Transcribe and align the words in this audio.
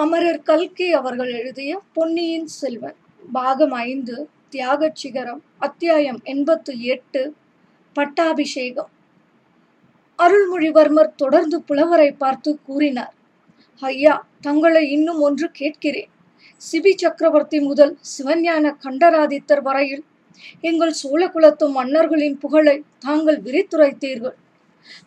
அமரர் 0.00 0.42
கல்கி 0.42 0.92
அவர்கள் 0.92 1.30
எழுதிய 1.32 1.80
பொன்னியின் 1.92 2.46
செல்வன் 2.46 2.94
பாகம் 3.32 3.72
ஐந்து 3.72 4.28
தியாகச் 4.50 4.94
சிகரம் 4.94 5.42
அத்தியாயம் 5.58 6.20
எண்பத்து 6.24 6.80
எட்டு 6.80 7.34
பட்டாபிஷேகம். 7.92 8.90
அருள்மொழிவர்மர் 10.18 11.10
தொடர்ந்து 11.16 11.62
புலவரை 11.62 12.12
பார்த்து 12.12 12.58
கூறினார் 12.62 13.14
ஐயா 13.80 14.26
தங்களை 14.40 14.90
இன்னும் 14.90 15.20
ஒன்று 15.20 15.50
கேட்கிறேன். 15.50 16.10
சிபி 16.60 16.92
சக்கரவர்த்தி 16.96 17.60
முதல் 17.60 17.98
சிவஞான 18.12 18.74
கண்டராதித்தர் 18.82 19.62
வரையில் 19.62 20.04
எங்கள் 20.60 20.94
சோழகுலத்து 21.02 21.70
மன்னர்களின் 21.70 22.38
புகழை 22.38 22.82
தாங்கள் 22.98 23.40
விரித்துரைத்தீர்கள். 23.42 24.36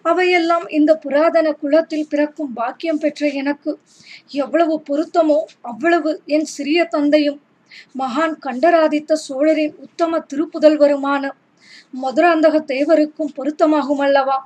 அவையெல்லாம் 0.02 0.66
இந்த 0.70 0.92
புராதன 0.96 1.48
குலத்தில் 1.54 2.10
பிறக்கும் 2.10 2.52
பாக்கியம் 2.54 3.00
பெற்ற 3.00 3.28
எனக்கு. 3.42 3.72
எவ்வளவு 4.44 4.76
பொருத்தமோ 4.90 5.40
அவ்வளவு 5.62 6.12
என் 6.26 6.46
சிறிய 6.46 6.86
தந்தையும் 6.86 7.40
மகான் 8.00 8.36
கண்டராதித்த 8.40 9.18
சோழரின் 9.28 9.76
உத்தம 9.78 10.20
திருப்புதல்வருமான 10.34 11.24
மதுராந்தக 12.04 12.56
தேவருக்கும் 12.74 13.34
பொருத்தமாகும் 13.38 14.00
அல்லவா 14.00 14.38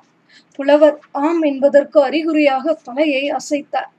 புலவர் 0.60 0.98
ஆம் 1.12 1.42
என்பதற்கு 1.42 1.98
அறிகுறியாக 2.04 2.74
தலையை 2.84 3.24
அசைத்தார். 3.30 3.90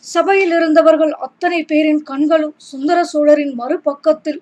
சபையில் 0.00 0.50
இருந்தவர்கள் 0.50 1.12
அத்தனை 1.26 1.60
பேரின் 1.62 2.02
கண்களும் 2.02 2.54
சுந்தர 2.70 2.98
சோழரின் 3.04 3.54
மறுபக்கத்தில் 3.58 4.40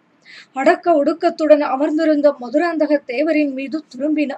அடக்க 0.52 0.92
ஒடுக்கத்துடன் 0.92 1.64
அமர்ந்திருந்த 1.74 2.28
மதுராந்தக 2.40 2.92
தேவரின் 3.06 3.52
மீது 3.52 3.78
திரும்பின. 3.92 4.32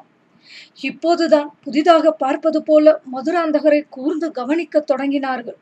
இப்போதுதான் 0.81 1.49
புதிதாக 1.65 2.11
பார்ப்பது 2.23 2.61
போல 2.63 2.95
மதுராந்தகரை 3.13 3.81
கூர்ந்து 3.89 4.29
கவனிக்கத் 4.31 4.89
தொடங்கினார்கள். 4.91 5.59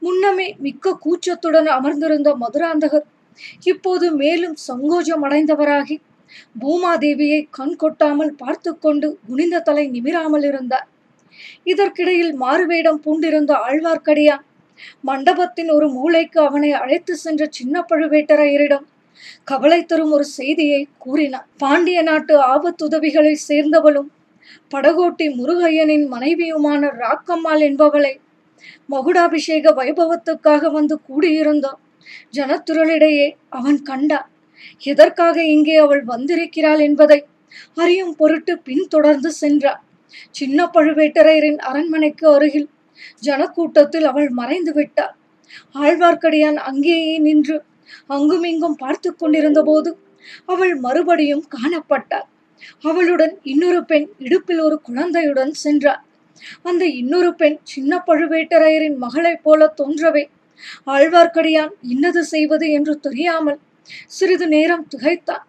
முன்னமே 0.00 0.48
மிக்க 0.58 0.98
கூச்சத்துடன் 1.04 1.68
அமர்ந்திருந்த 1.76 2.30
மதுராந்தகர் 2.42 3.06
இப்போது 3.64 4.06
மேலும் 4.14 4.56
சங்கோஜம் 4.68 5.24
அடைந்தவராகி 5.26 5.96
பூமாதேவியை 6.62 7.40
கண் 7.50 7.76
கொட்டாமல் 7.76 8.32
பார்த்து 8.36 8.70
கொண்டு 8.78 9.08
குனிந்த 9.26 9.56
தலை 9.60 9.84
நிமிராமல் 9.88 10.44
இருந்தார். 10.50 10.88
இதற்கிடையில் 11.64 12.32
மாறுவேடம் 12.34 13.00
பூண்டிருந்த 13.04 13.52
ஆழ்வார்க்கடியான் 13.66 14.44
மண்டபத்தின் 15.00 15.70
ஒரு 15.70 15.86
மூளைக்கு 15.88 16.38
அவனை 16.40 16.70
அழைத்து 16.72 17.14
சென்ற 17.16 17.42
சின்ன 17.50 17.84
பழுவேட்டரையரிடம் 17.90 18.86
கவலை 19.44 19.80
தரும் 19.82 20.12
ஒரு 20.12 20.26
செய்தியை 20.30 20.80
கூறினார் 20.98 21.48
பாண்டிய 21.58 21.98
நாட்டு 22.02 22.34
ஆபத்துதவிகளை 22.48 23.34
சேர்ந்தவளும் 23.48 24.10
படகோட்டி 24.72 25.26
முருகையனின் 25.36 26.06
மனைவியுமான 26.08 26.90
ராக்கம்மாள் 26.98 27.62
என்பவளை 27.62 28.12
மகுடாபிஷேக 28.88 29.72
வைபவத்துக்காக 29.76 30.70
வந்து 30.70 30.96
கூடியிருந்தோம் 31.08 31.80
ஜனத்துரளிடையே 32.34 33.26
அவன் 33.50 33.78
கண்டான் 33.82 34.28
எதற்காக 34.82 35.36
இங்கே 35.46 35.76
அவள் 35.76 36.02
வந்திருக்கிறாள் 36.04 36.80
என்பதை 36.80 37.18
அறியும் 37.76 38.14
பொருட்டு 38.16 38.52
பின்தொடர்ந்து 38.62 39.30
சென்றார் 39.32 39.82
சின்ன 40.30 40.66
பழுவேட்டரையரின் 40.74 41.60
அரண்மனைக்கு 41.62 42.26
அருகில் 42.32 42.68
ஜனக்கூட்டத்தில் 43.22 44.06
அவள் 44.06 44.30
மறைந்து 44.30 44.72
விட்டாள் 44.72 45.14
ஆழ்வார்க்கடியான் 45.78 46.58
அங்கேயே 46.62 47.14
நின்று 47.18 47.56
அங்குமிங்கும் 48.06 48.76
பார்த்து 48.76 49.10
கொண்டிருந்த 49.16 49.62
போது 49.62 49.90
அவள் 50.46 50.74
மறுபடியும் 50.76 51.44
காணப்பட்டாள். 51.54 52.26
அவளுடன் 52.82 53.34
இன்னொரு 53.42 53.80
பெண் 53.84 54.06
இடுப்பில் 54.18 54.60
ஒரு 54.60 54.76
குழந்தையுடன் 54.80 55.52
சென்றார் 55.64 56.02
அந்த 56.62 56.84
இன்னொரு 57.00 57.30
பெண் 57.34 57.58
சின்ன 57.62 58.02
பழுவேட்டரையரின் 58.06 58.96
மகளைப் 58.96 59.42
போல 59.42 59.74
தோன்றவே 59.80 60.24
ஆழ்வார்க்கடியான் 60.86 61.72
இன்னது 61.92 62.22
செய்வது 62.24 62.66
என்று 62.70 62.94
தெரியாமல் 63.00 63.58
சிறிது 64.08 64.46
நேரம் 64.46 64.86
திகைத்தான் 64.88 65.44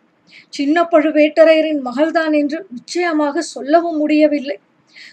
சின்ன 0.49 0.83
பழுவேட்டரையரின் 0.92 1.81
மகள்தான் 1.86 2.33
என்று 2.33 2.60
நிச்சயமாக 2.70 3.42
சொல்லவும் 3.54 3.98
முடியவில்லை. 3.98 4.58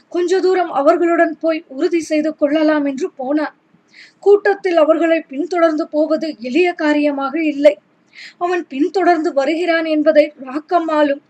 கொஞ்ச 0.09 0.41
தூரம் 0.41 0.73
அவர்களுடன் 0.81 1.35
போய் 1.39 1.61
உறுதி 1.69 2.01
செய்து 2.01 2.31
கொள்ளலாம் 2.35 2.85
என்று 2.85 3.09
போனான் 3.17 3.55
கூட்டத்தில் 4.25 4.79
அவர்களை 4.85 5.19
பின்தொடர்ந்து 5.33 5.85
போவது 5.95 6.29
எளிய 6.49 6.69
காரியமாக 6.83 7.35
இல்லை. 7.53 7.75
அவன் 8.45 8.63
பின்தொடர்ந்து 8.73 9.31
வருகிறான் 9.41 9.87
என்பதை 9.97 10.25
ராக்கம்மாலும் 10.47 11.23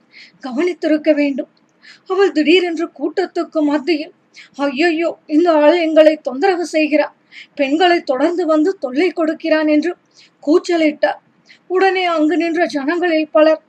கவனித்திருக்க 0.46 1.10
வேண்டும். 1.20 1.50
அவள் 2.12 2.34
திடீரென்று 2.36 2.86
கூட்டத்துக்கு 3.00 3.60
மத்தியில் 3.70 4.12
ஐயையோ 4.66 5.10
இந்த 5.34 5.48
ஆள் 5.64 5.78
எங்களை 5.86 6.14
தொந்தரவு 6.28 6.64
செய்கிறான் 6.74 7.16
பெண்களை 7.58 7.98
தொடர்ந்து 8.10 8.42
வந்து 8.52 8.70
தொல்லை 8.84 9.08
கொடுக்கிறான் 9.18 9.68
என்று 9.74 9.92
கூச்சலிட்டார். 10.42 11.20
உடனே 11.70 12.04
அங்கு 12.14 12.36
நின்ற 12.42 12.62
ஜனங்களில் 12.76 13.28
பலர் 13.36 13.62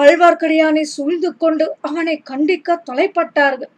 ஆழ்வார்க்கடியானை 0.00 0.84
சூழ்ந்து 0.94 1.30
கொண்டு 1.42 1.66
அவனை 1.88 2.16
கண்டிக்க 2.30 2.78
தலைப்பட்டார்கள். 2.88 3.72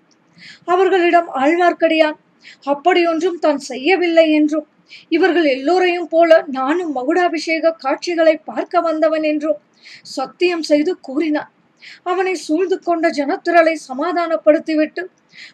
அவர்களிடம் 0.73 1.29
ஆழ்வார்க்கடியான் 1.41 2.19
அப்படியொன்றும் 2.65 3.39
தான் 3.39 3.61
செய்யவில்லை 3.71 4.27
என்றும். 4.33 4.67
இவர்கள் 5.09 5.47
எல்லோரையும் 5.57 6.09
போல 6.09 6.41
நானும் 6.51 6.93
மகுடாபிஷேக 6.97 7.75
காட்சிகளை 7.79 8.35
பார்க்க 8.45 8.81
வந்தவன் 8.81 9.23
என்றும் 9.23 9.61
சத்தியம் 10.17 10.63
செய்து 10.63 10.93
கூறினான். 11.01 11.51
அவனை 12.03 12.35
சூழ்ந்து 12.37 12.77
கொண்ட 12.79 13.07
ஜனத்திரளை 13.11 13.75
சமாதானப்படுத்திவிட்டு 13.89 15.03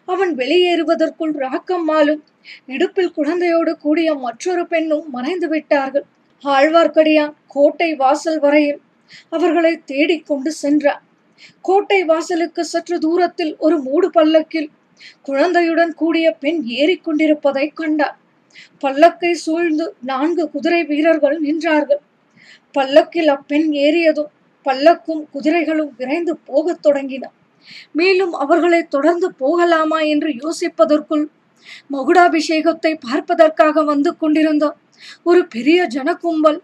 அவன் 0.05 0.31
வெளியேறுவதற்குள் 0.35 1.33
ராக்கம்மாலும் 1.45 2.21
இடுப்பில் 2.65 3.15
குழந்தையோடு 3.17 3.71
கூடிய 3.77 4.09
மற்றொரு 4.15 4.63
பெண்ணும் 4.67 5.05
மறைந்து 5.09 5.47
விட்டார்கள். 5.47 6.05
ஆழ்வார்க்கடியான் 6.43 7.35
கோட்டை 7.47 7.89
வாசல் 7.95 8.39
வரையில் 8.39 8.79
அவர்களை 9.29 9.73
தேடிக்கொண்டு 9.85 10.51
சென்றான். 10.63 11.03
கோட்டை 11.61 11.99
வாசலுக்கு 12.03 12.63
சற்று 12.63 12.97
தூரத்தில் 12.99 13.53
ஒரு 13.57 13.77
மூடு 13.79 14.07
பல்லக்கில் 14.09 14.69
குழந்தையுடன் 15.21 15.93
கூடிய 15.93 16.27
பெண் 16.39 16.61
ஏறிக்கொண்டிருப்பதை 16.77 17.65
கண்டார் 17.73 18.17
பல்லக்கை 18.83 19.31
சூழ்ந்து 19.35 19.85
நான்கு 20.01 20.43
குதிரை 20.49 20.81
வீரர்கள் 20.83 21.37
நின்றார்கள். 21.39 22.01
பல்லக்கில் 22.71 23.27
அப்பெண் 23.27 23.67
ஏறியதும் 23.85 24.31
பல்லக்கும் 24.65 25.23
குதிரைகளும் 25.31 25.91
விரைந்து 25.97 26.33
போகத் 26.45 26.83
தொடங்கின. 26.85 27.23
மேலும் 27.91 28.33
அவர்களை 28.33 28.81
தொடர்ந்து 28.87 29.27
போகலாமா 29.37 29.99
என்று 29.99 30.29
யோசிப்பதற்குள் 30.43 31.25
மகுடாபிஷேகத்தை 31.89 32.91
பார்ப்பதற்காக 32.99 33.83
வந்து 33.83 34.11
கொண்டிருந்த 34.17 34.65
ஒரு 35.23 35.41
பெரிய 35.47 35.79
ஜனக்கும்பல் 35.95 36.59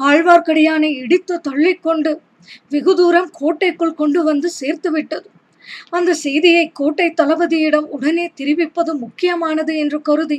ஆழ்வார்க்கடியானை 0.00 0.90
இடித்து 1.02 1.34
தள்ளிக்கொண்டு 1.48 2.12
வெகு 2.70 2.92
தூரம் 2.94 3.30
கோட்டைக்குள் 3.32 3.94
கொண்டு 3.94 4.20
வந்து 4.22 4.48
சேர்த்து 4.50 4.88
விட்டது 4.90 5.28
அந்த 5.90 6.10
செய்தியை 6.14 6.64
கோட்டை 6.72 7.08
தளபதியிடம் 7.20 7.88
உடனே 7.88 8.26
தெரிவிப்பது 8.34 8.92
முக்கியமானது 8.94 9.72
என்று 9.76 10.02
கருதி 10.02 10.38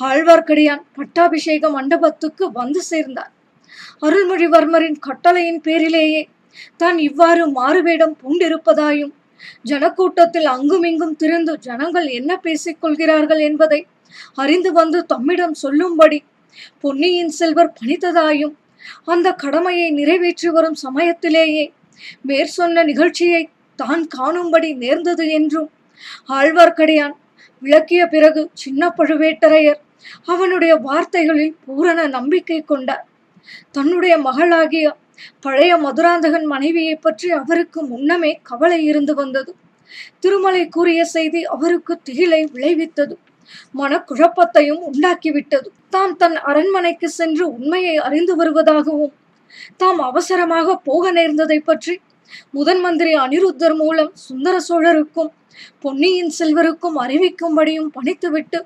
ஆழ்வார்க்கடியான் 0.00 0.82
பட்டாபிஷேக 0.96 1.68
மண்டபத்துக்கு 1.70 2.44
வந்து 2.52 2.80
சேர்ந்தார். 2.82 3.32
அருள்மொழிவர்மரின் 4.02 4.98
கட்டளையின் 4.98 5.60
பேரிலேயே 5.60 6.22
தான் 6.76 6.98
இவ்வாறு 6.98 7.44
மாறுவேடம் 7.50 8.16
பூண்டிருப்பதாயும் 8.22 9.14
ஜனக்கூட்டத்தில் 9.62 10.48
அங்குமிங்கும் 10.48 11.16
திரிந்து 11.16 11.54
ஜனங்கள் 11.60 12.06
என்ன 12.08 12.32
பேசிக் 12.36 12.80
கொள்கிறார்கள் 12.80 13.38
என்பதை 13.38 13.80
அறிந்து 14.34 14.70
வந்து 14.72 14.98
தம்மிடம் 15.06 15.54
சொல்லும்படி 15.54 16.18
பொன்னியின் 16.80 17.28
செல்வர் 17.28 17.74
பணித்ததாயும் 17.80 18.54
அந்த 19.04 19.28
கடமையை 19.34 19.88
நிறைவேற்றி 19.90 20.48
வரும் 20.48 20.78
சமயத்திலேயே 20.82 21.64
மேற்சொன்ன 22.22 22.84
நிகழ்ச்சியை 22.84 23.42
தான் 23.78 24.02
காணும்படி 24.16 24.70
நேர்ந்தது 24.74 25.24
என்றும். 25.38 25.70
ஆழ்வார்க்கடியான் 26.28 27.14
விளக்கிய 27.62 28.02
பிறகு 28.06 28.42
சின்ன 28.62 28.82
பழுவேட்டரையர் 28.98 29.80
அவனுடைய 30.24 30.72
வார்த்தைகளில் 30.86 31.54
பூரண 31.64 32.00
நம்பிக்கை 32.06 32.58
கொண்டார். 32.62 33.04
தன்னுடைய 33.70 34.14
மகளாகிய 34.18 34.86
பழைய 35.40 35.72
மதுராந்தகன் 35.76 36.46
மனைவியை 36.52 36.94
பற்றி 36.96 37.28
அவருக்கு 37.32 37.80
முன்னமே 37.82 38.32
கவலை 38.42 38.80
இருந்து 38.84 39.14
வந்தது. 39.14 39.52
திருமலை 40.20 40.62
கூறிய 40.68 41.00
செய்தி 41.04 41.40
அவருக்கு 41.54 41.94
திகிலை 42.06 42.40
விளைவித்தது. 42.54 43.14
மனக்குழப்பத்தையும் 43.80 44.82
உண்டாக்கிவிட்டது. 44.90 45.68
தாம் 45.90 46.16
தன் 46.16 46.36
அரண்மனைக்கு 46.50 47.08
சென்று 47.18 47.44
உண்மையை 47.56 47.96
அறிந்து 48.06 48.34
வருவதாகவும் 48.40 49.14
தாம் 49.76 50.00
அவசரமாக 50.00 50.76
போக 50.88 51.12
நேர்ந்ததை 51.12 51.58
பற்றி 51.64 51.94
முதன் 52.50 52.80
மந்திரி 52.80 53.12
அனிருத்தர் 53.14 53.76
மூலம் 53.76 54.12
சுந்தர 54.14 54.56
சோழருக்கும் 54.68 55.30
பொன்னியின் 55.80 56.32
செல்வருக்கும் 56.38 56.96
அறிவிக்கும்படியும் 57.00 57.90
பணித்துவிட்டு 57.96 58.60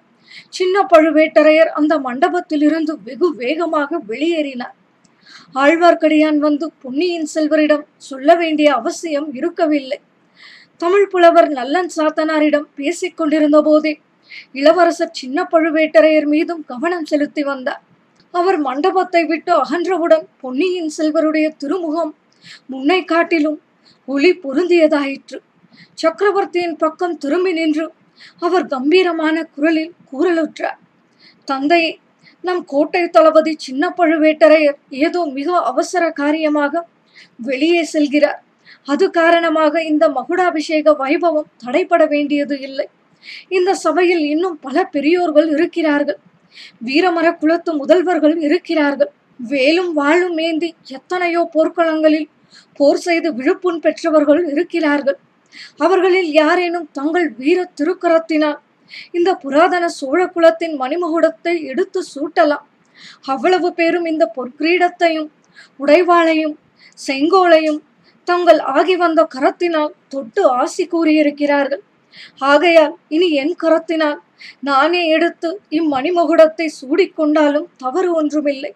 சின்ன 0.48 0.86
பழுவேட்டரையர் 0.92 1.70
அந்த 1.70 1.98
மண்டபத்திலிருந்து 1.98 2.92
வெகு 3.04 3.34
வேகமாக 3.34 4.00
வெளியேறினார். 4.08 4.74
ஆழ்வார்க்கடியான் 5.54 6.38
வந்து 6.38 6.72
பொன்னியின் 6.82 7.28
செல்வரிடம் 7.34 7.84
சொல்ல 7.96 8.34
வேண்டிய 8.34 8.74
அவசியம் 8.74 9.34
இருக்கவில்லை. 9.34 10.00
தமிழ் 10.76 11.08
புலவர் 11.08 11.48
நல்லன் 11.48 11.90
சாத்தனாரிடம் 11.96 12.66
பேசிக் 12.74 13.16
கொண்டிருந்த 13.16 13.62
போதே 13.62 14.00
இளவரசர் 14.52 15.16
சின்ன 15.20 15.48
பழுவேட்டரையர் 15.52 16.26
மீதும் 16.26 16.64
கவனம் 16.64 17.04
செலுத்தி 17.04 17.42
வந்தார். 17.42 17.82
அவர் 18.30 18.58
மண்டபத்தை 18.58 19.24
விட்டு 19.24 19.52
அகன்றவுடன் 19.52 20.26
பொன்னியின் 20.40 20.90
செல்வருடைய 20.98 21.48
திருமுகம் 21.56 22.14
முன்னை 22.72 23.00
காட்டிலும் 23.04 23.58
ஒளி 24.08 24.30
பொருந்தியதாயிற்று. 24.44 25.38
சக்கரவர்த்தியின் 25.94 26.76
பக்கம் 26.76 27.16
திரும்பி 27.18 27.52
நின்று 27.52 27.86
அவர் 28.38 28.66
கம்பீரமான 28.66 29.36
குரலில் 29.54 29.94
கூறலுற்றார் 30.10 30.78
தந்தையே 31.44 31.90
நம் 32.44 32.62
கோட்டை 32.64 33.02
தளபதி 33.08 33.52
சின்ன 33.56 33.84
பழுவேட்டரையர் 33.96 34.78
ஏதோ 34.88 35.20
மிக 35.38 35.48
அவசர 35.70 36.04
காரியமாக 36.10 36.84
வெளியே 37.48 37.82
செல்கிறார். 37.92 38.40
அது 38.92 39.04
காரணமாக 39.10 39.82
இந்த 39.82 40.04
மகுடாபிஷேக 40.08 40.94
வைபவம் 41.02 41.50
தடைபட 41.64 42.02
வேண்டியது 42.08 42.56
இல்லை. 42.60 42.86
இந்த 43.48 43.70
சபையில் 43.74 44.24
இன்னும் 44.34 44.58
பல 44.60 44.84
பெரியோர்கள் 44.84 45.48
இருக்கிறார்கள். 45.56 46.18
வீரமர 46.86 47.26
குலத்து 47.38 47.70
முதல்வர்கள் 47.82 48.36
இருக்கிறார்கள். 48.48 49.12
வேலும் 49.40 49.90
வாழும் 49.98 50.38
ஏந்தி 50.46 50.68
எத்தனையோ 50.98 51.42
போர்க்களங்களில் 51.54 52.28
போர் 52.78 53.02
செய்து 53.06 53.28
விழுப்புண் 53.38 53.80
பெற்றவர்கள் 53.84 54.42
இருக்கிறார்கள். 54.52 55.18
அவர்களில் 55.84 56.30
யாரேனும் 56.40 56.88
தங்கள் 56.98 57.28
வீர 57.40 57.58
திருக்கரத்தினால் 57.78 58.58
இந்த 59.18 59.30
புராதன 59.42 59.84
சோழ 59.98 60.20
குலத்தின் 60.34 60.74
மணிமகுடத்தை 60.82 61.54
எடுத்து 61.72 62.00
சூட்டலாம். 62.14 62.64
அவ்வளவு 63.32 63.68
பேரும் 63.78 64.06
இந்த 64.12 64.24
பொற்கிரீடத்தையும் 64.36 65.28
உடைவாளையும் 65.80 66.54
செங்கோலையும் 66.98 67.80
தங்கள் 68.28 68.60
ஆகி 68.76 68.94
வந்த 69.02 69.20
கரத்தினால் 69.34 69.92
தொட்டு 70.14 70.42
ஆசி 70.60 70.84
கூறியிருக்கிறார்கள். 70.94 71.82
ஆகையால் 72.52 72.94
இனி 73.16 73.28
என் 73.42 73.54
கரத்தினால் 73.62 74.18
நானே 74.68 75.02
எடுத்து 75.16 75.48
இம்மணிமகுடத்தை 75.78 76.66
சூடிக்கொண்டாலும் 76.80 77.68
தவறு 77.84 78.10
ஒன்றுமில்லை. 78.20 78.72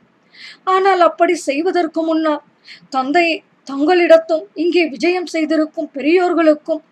ஆனால் 0.74 1.02
அப்படி 1.08 1.34
செய்வதற்கு 1.48 2.00
முன்னால் 2.02 2.42
தந்தையை 2.88 3.36
தங்களிடத்தும் 3.70 4.44
இங்கே 4.54 4.82
விஜயம் 4.88 5.28
செய்திருக்கும் 5.34 5.92
பெரியோர்களுக்கும் 5.96 6.82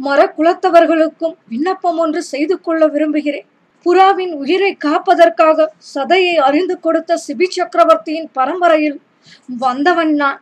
மர 0.00 0.20
குலத்தவர்களுக்கும் 0.36 1.34
விண்ணப்பம் 1.48 1.98
ஒன்று 2.04 2.20
செய்து 2.32 2.54
கொள்ள 2.60 2.82
விரும்புகிறேன். 2.86 3.46
புறாவின் 3.86 4.32
உயிரை 4.42 4.70
காப்பதற்காக 4.84 5.66
சதையை 5.94 6.34
அறிந்து 6.46 6.74
கொடுத்த 6.80 7.18
சிபி 7.26 7.46
சக்கரவர்த்தியின் 7.56 8.28
பரம்பரையில் 8.32 8.98
வந்தவன் 9.58 10.14
நான். 10.14 10.40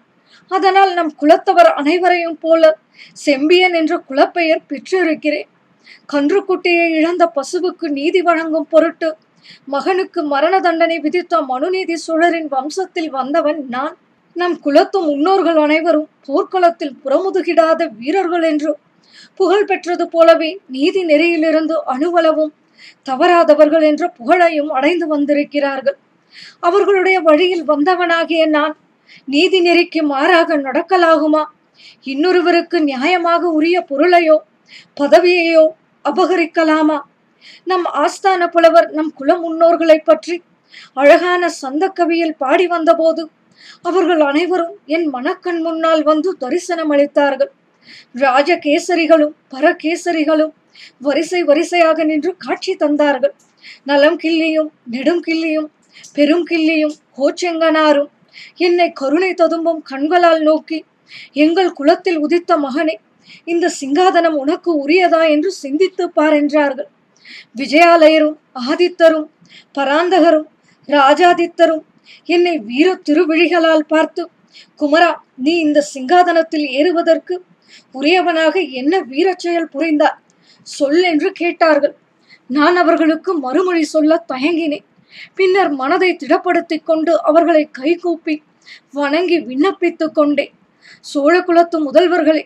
அதனால் 0.50 0.92
நம் 0.94 1.12
குலத்தவர் 1.20 1.70
அனைவரையும் 1.80 2.38
போல 2.40 2.62
செம்பியன் 3.26 3.76
என்ற 3.80 3.94
குலப்பெயர் 4.08 4.66
பெற்றிருக்கிறேன். 4.70 5.48
கன்றுக்குட்டியை 6.12 6.86
இழந்த 6.98 7.24
பசுவுக்கு 7.36 7.86
நீதி 7.98 8.20
வழங்கும் 8.22 8.70
பொருட்டு 8.70 9.08
மகனுக்கு 9.64 10.22
மரண 10.22 10.60
தண்டனை 10.60 10.98
விதித்த 10.98 11.42
மனுநீதி 11.42 11.94
சோழரின் 11.94 12.48
வம்சத்தில் 12.48 13.10
வந்தவன் 13.10 13.64
நான். 13.68 13.96
நம் 14.32 14.60
குலத்து 14.60 15.00
முன்னோர்கள் 15.00 15.56
அனைவரும் 15.56 16.08
போர்க்களத்தில் 16.26 16.96
புறமுதுகிடாத 17.04 17.88
வீரர்கள் 17.98 18.42
என்று. 18.42 18.76
புகழ் 19.34 19.64
பெற்றது 19.64 20.08
போலவே 20.08 20.60
நீதி 20.66 21.04
நெறியிலிருந்து 21.04 21.76
அணுவளவும் 21.84 22.52
தவறாதவர்கள் 23.08 23.82
என்ற 23.82 24.08
புகழையும் 24.08 24.70
அடைந்து 24.70 25.06
வந்திருக்கிறார்கள். 25.06 25.96
அவர்களுடைய 26.60 27.20
வழியில் 27.20 27.68
வந்தவனாகிய 27.68 28.46
நான். 28.46 28.76
நீதி 29.24 29.60
நெறிக்கு 29.60 30.02
மாறாக 30.02 30.56
நடக்கலாகுமா? 30.58 31.44
இன்னொருவருக்கு 32.04 32.78
நியாயமாக 32.84 33.42
உரிய 33.58 33.76
பொருளையோ 33.80 34.36
பதவியையோ 35.00 35.64
அபகரிக்கலாமா? 36.04 36.98
நம் 37.66 37.86
ஆஸ்தான 38.02 38.48
புலவர் 38.48 38.88
நம் 38.90 39.12
குல 39.20 39.30
முன்னோர்களை 39.44 39.98
பற்றி 40.00 40.36
அழகான 40.96 41.42
சந்த 41.62 41.84
கவியில் 41.98 42.38
பாடி 42.42 42.66
வந்தபோது 42.66 43.22
அவர்கள் 43.82 44.22
அனைவரும் 44.30 44.74
என் 44.86 45.06
மனக்கண் 45.06 45.60
முன்னால் 45.66 46.02
வந்து 46.02 46.30
தரிசனம் 46.42 46.92
அளித்தார்கள். 46.94 47.50
ராஜகேசரிகளும் 48.22 49.34
பரகேசரிகளும் 49.54 50.52
வரிசை 51.00 51.40
வரிசையாக 51.50 52.04
நின்று 52.04 52.30
காட்சி 52.36 52.72
தந்தார்கள். 52.74 53.34
நலம் 53.84 54.18
கிள்ளியும் 54.22 54.70
நெடும் 54.94 55.22
கிள்ளியும் 55.26 55.68
பெரும் 56.16 56.44
கிள்ளியும் 56.50 56.96
கோச்செங்கனாரும் 57.18 58.10
என்னை 58.66 58.88
கருணை 58.92 59.30
ததும்பும் 59.34 59.80
கண்களால் 59.90 60.42
நோக்கி 60.42 60.78
எங்கள் 61.44 61.76
குலத்தில் 61.78 62.18
உதித்த 62.18 62.56
மகனே 62.58 62.96
இந்த 63.44 63.66
சிங்காதனம் 63.80 64.36
உனக்கு 64.42 64.70
உரியதா? 64.82 65.20
என்று 65.34 65.50
சிந்தித்து 65.62 66.04
பார் 66.08 66.36
என்றார்கள். 66.40 66.88
விஜயாலயரும் 67.56 68.38
ஆதித்தரும் 68.70 69.28
பராந்தகரும் 69.78 70.48
ராஜாதித்தரும் 70.86 71.84
என்னை 72.24 72.58
வீர 72.58 73.00
திருவிழிகளால் 73.08 73.88
பார்த்து 73.88 74.30
குமரா 74.80 75.14
நீ 75.36 75.54
இந்த 75.58 75.86
சிங்காதனத்தில் 75.94 76.66
ஏறுவதற்கு 76.68 77.44
உரியவனாக 77.92 78.70
என்ன 78.70 79.00
வீரச் 79.00 79.38
செயல் 79.38 79.68
புரிந்தார் 79.68 80.18
சொல் 80.62 81.02
என்று 81.02 81.32
கேட்டார்கள். 81.32 81.94
நான் 82.46 82.76
அவர்களுக்கு 82.76 83.38
மறுமொழி 83.38 83.82
சொல்ல 83.84 84.24
தயங்கினேன். 84.32 84.84
பின்னர் 85.34 85.70
மனதை 85.70 86.16
திடப்படுத்திக் 86.16 86.82
கொண்டு 86.82 87.22
அவர்களை 87.22 87.68
கைகூப்பி 87.70 88.42
வணங்கி 88.92 89.38
விண்ணப்பித்துக் 89.40 90.14
கொண்டேன். 90.14 90.52
சோழ 91.00 91.42
குலத்து 91.42 91.92
முதல்வர்களே 91.92 92.42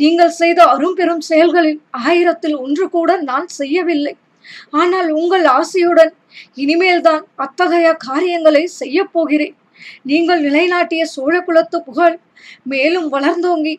நீங்கள் 0.00 0.36
செய்த 0.40 0.60
அரும்பெரும் 0.74 1.22
செயல்களில் 1.30 1.80
ஆயிரத்தில் 2.06 2.56
ஒன்று 2.64 2.84
கூட 2.96 3.10
நான் 3.30 3.48
செய்யவில்லை. 3.60 4.14
ஆனால் 4.80 5.08
உங்கள் 5.20 5.46
ஆசையுடன் 5.58 6.12
இனிமேல்தான் 6.62 7.22
அத்தகைய 7.44 7.88
காரியங்களை 8.08 8.64
செய்ய 8.80 8.98
போகிறேன். 9.16 9.56
நீங்கள் 10.10 10.40
நிலைநாட்டிய 10.46 11.02
சோழ 11.14 11.34
குலத்து 11.40 11.78
புகழ் 11.82 12.16
மேலும் 12.72 13.08
வளர்ந்தோங்கி 13.12 13.74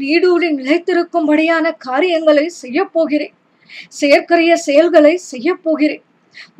நீடூழி 0.00 0.48
நிலைத்திருக்கும்படியான 0.58 1.66
காரியங்களை 1.88 2.46
செய்ய 2.62 2.78
போகிறேன். 2.96 3.34
செயற்கரிய 4.00 4.52
செயல்களை 4.66 5.14
செய்ய 5.30 5.48
போகிறேன். 5.66 6.02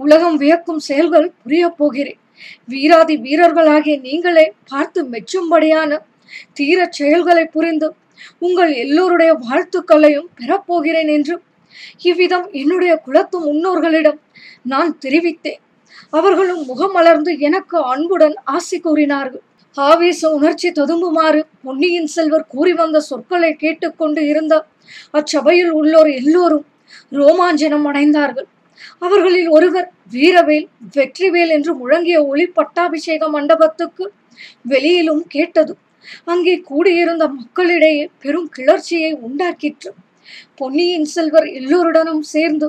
உலகம் 0.04 0.36
வியக்கும் 0.42 0.82
செயல்கள் 0.88 1.28
புரிய 1.42 1.64
போகிறேன். 1.80 2.18
வீராதி 2.72 3.14
வீரர்களாகிய 3.26 3.94
நீங்களே 4.06 4.46
பார்த்து 4.70 5.00
மெச்சும்படியான 5.12 5.98
தீரச் 6.58 6.96
செயல்களை 6.98 7.44
புரிந்து 7.54 7.88
உங்கள் 8.38 8.72
எல்லோருடைய 8.74 9.32
வாழ்த்துக்களையும் 9.46 10.28
பெறப்போகிறேன் 10.40 11.10
என்று. 11.16 11.40
இவ்விதம் 12.02 12.46
என்னுடைய 12.52 12.96
குலத்து 12.96 13.38
முன்னோர்களிடம் 13.46 14.18
நான் 14.62 14.98
தெரிவித்தேன். 15.04 15.60
அவர்களும் 16.10 16.62
முகமலர்ந்து 16.64 17.38
எனக்கு 17.38 17.82
அன்புடன் 17.82 18.36
ஆசி 18.44 18.80
கூறினார்கள். 18.80 19.42
ஆவேச 19.76 20.20
உணர்ச்சி 20.30 20.68
ததும்புமாறு 20.70 21.40
பொன்னியின் 21.62 22.06
செல்வர் 22.06 22.46
கூறி 22.48 22.72
வந்த 22.72 23.00
சொற்களை 23.00 23.50
கேட்டுக்கொண்டு 23.54 24.26
இருந்த 24.26 24.54
அச்சபையில் 25.10 25.70
உள்ளோர் 25.70 26.10
எல்லோரும் 26.10 26.66
ரோமாஞ்சனம் 27.12 27.86
அடைந்தார்கள். 27.90 28.48
அவர்களில் 28.98 29.48
ஒருவர் 29.48 29.88
வீரவேல் 30.10 30.68
வெற்றிவேல் 30.96 31.52
என்று 31.56 31.72
முழங்கிய 31.74 32.26
ஒளி 32.26 32.46
பட்டாபிஷேக 32.46 33.28
மண்டபத்துக்கு 33.28 34.12
வெளியிலும் 34.62 35.24
கேட்டது. 35.28 35.76
அங்கே 36.24 36.54
கூடியிருந்த 36.70 37.24
மக்களிடையே 37.28 38.04
பெரும் 38.22 38.48
கிளர்ச்சியை 38.56 39.12
உண்டாக்கிற்று. 39.26 39.90
பொன்னியின் 40.54 41.08
செல்வர் 41.14 41.48
எல்லோருடனும் 41.58 42.24
சேர்ந்து 42.34 42.68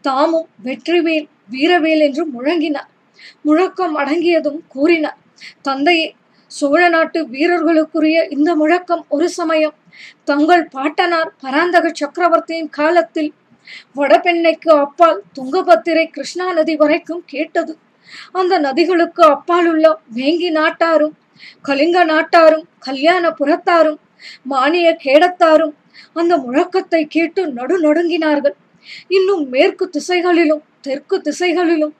தாமும் 0.00 0.48
வெற்றிவேல் 0.64 1.26
வீரவேல் 1.50 2.02
என்று 2.06 2.24
முழங்கினார். 2.34 2.90
முழக்கம் 3.42 3.94
அடங்கியதும் 3.96 4.60
கூறினார் 4.68 5.18
தந்தையே 5.62 6.06
சோழ 6.50 6.82
நாட்டு 6.88 7.18
வீரர்களுக்குரிய 7.34 8.18
இந்த 8.36 8.50
முழக்கம் 8.54 9.04
ஒரு 9.08 9.26
சமயம். 9.28 9.74
தங்கள் 10.24 10.64
பாட்டனார் 10.68 11.30
பராந்தக 11.42 11.86
சக்கரவர்த்தியின் 12.00 12.70
காலத்தில் 12.78 13.30
வடபெண்ணைக்கு 13.98 14.70
அப்பால் 14.84 15.20
துங்கபத்திரை 15.38 16.04
கிருஷ்ணா 16.10 16.46
நதி 16.52 16.74
வரைக்கும் 16.76 17.22
கேட்டது. 17.26 17.72
அந்த 18.32 18.54
நதிகளுக்கு 18.66 19.22
அப்பால் 19.34 19.68
உள்ள 19.72 19.86
வேங்கி 20.14 20.50
நாட்டாரும் 20.50 21.16
கலிங்க 21.66 21.98
நாட்டாரும் 22.04 22.64
கல்யாண 22.86 23.24
புறத்தாரும் 23.40 23.98
மானிய 24.52 24.88
கேடத்தாரும் 25.04 25.74
அந்த 26.20 26.34
முழக்கத்தை 26.44 27.02
கேட்டு 27.14 27.42
நடு 27.58 27.76
நடுங்கினார்கள். 27.86 28.56
இன்னும் 29.16 29.44
மேற்கு 29.54 29.84
திசைகளிலும் 29.96 30.62
தெற்கு 30.86 31.16
திசைகளிலும் 31.28 31.94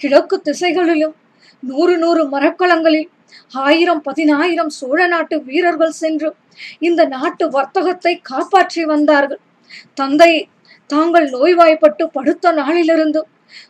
கிழக்கு 0.00 0.36
திசைகளிலும் 0.48 1.14
நூறு 1.62 1.94
நூறு 1.98 2.22
மரக்கலங்களில் 2.34 3.10
ஆயிரம் 3.64 4.02
பதினாயிரம் 4.08 4.72
சோழ 4.78 5.00
நாட்டு 5.06 5.36
வீரர்கள் 5.48 5.94
சென்று 6.00 6.28
இந்த 6.88 7.02
நாட்டு 7.14 7.44
வர்த்தகத்தை 7.56 8.12
காப்பாற்றி 8.30 8.82
வந்தார்கள். 8.84 9.40
தந்தை 10.00 10.32
தாங்கள் 10.90 11.26
நோய்வாய்ப்பட்டு 11.34 12.04
படுத்த 12.16 12.52
நாளிலிருந்து 12.60 13.20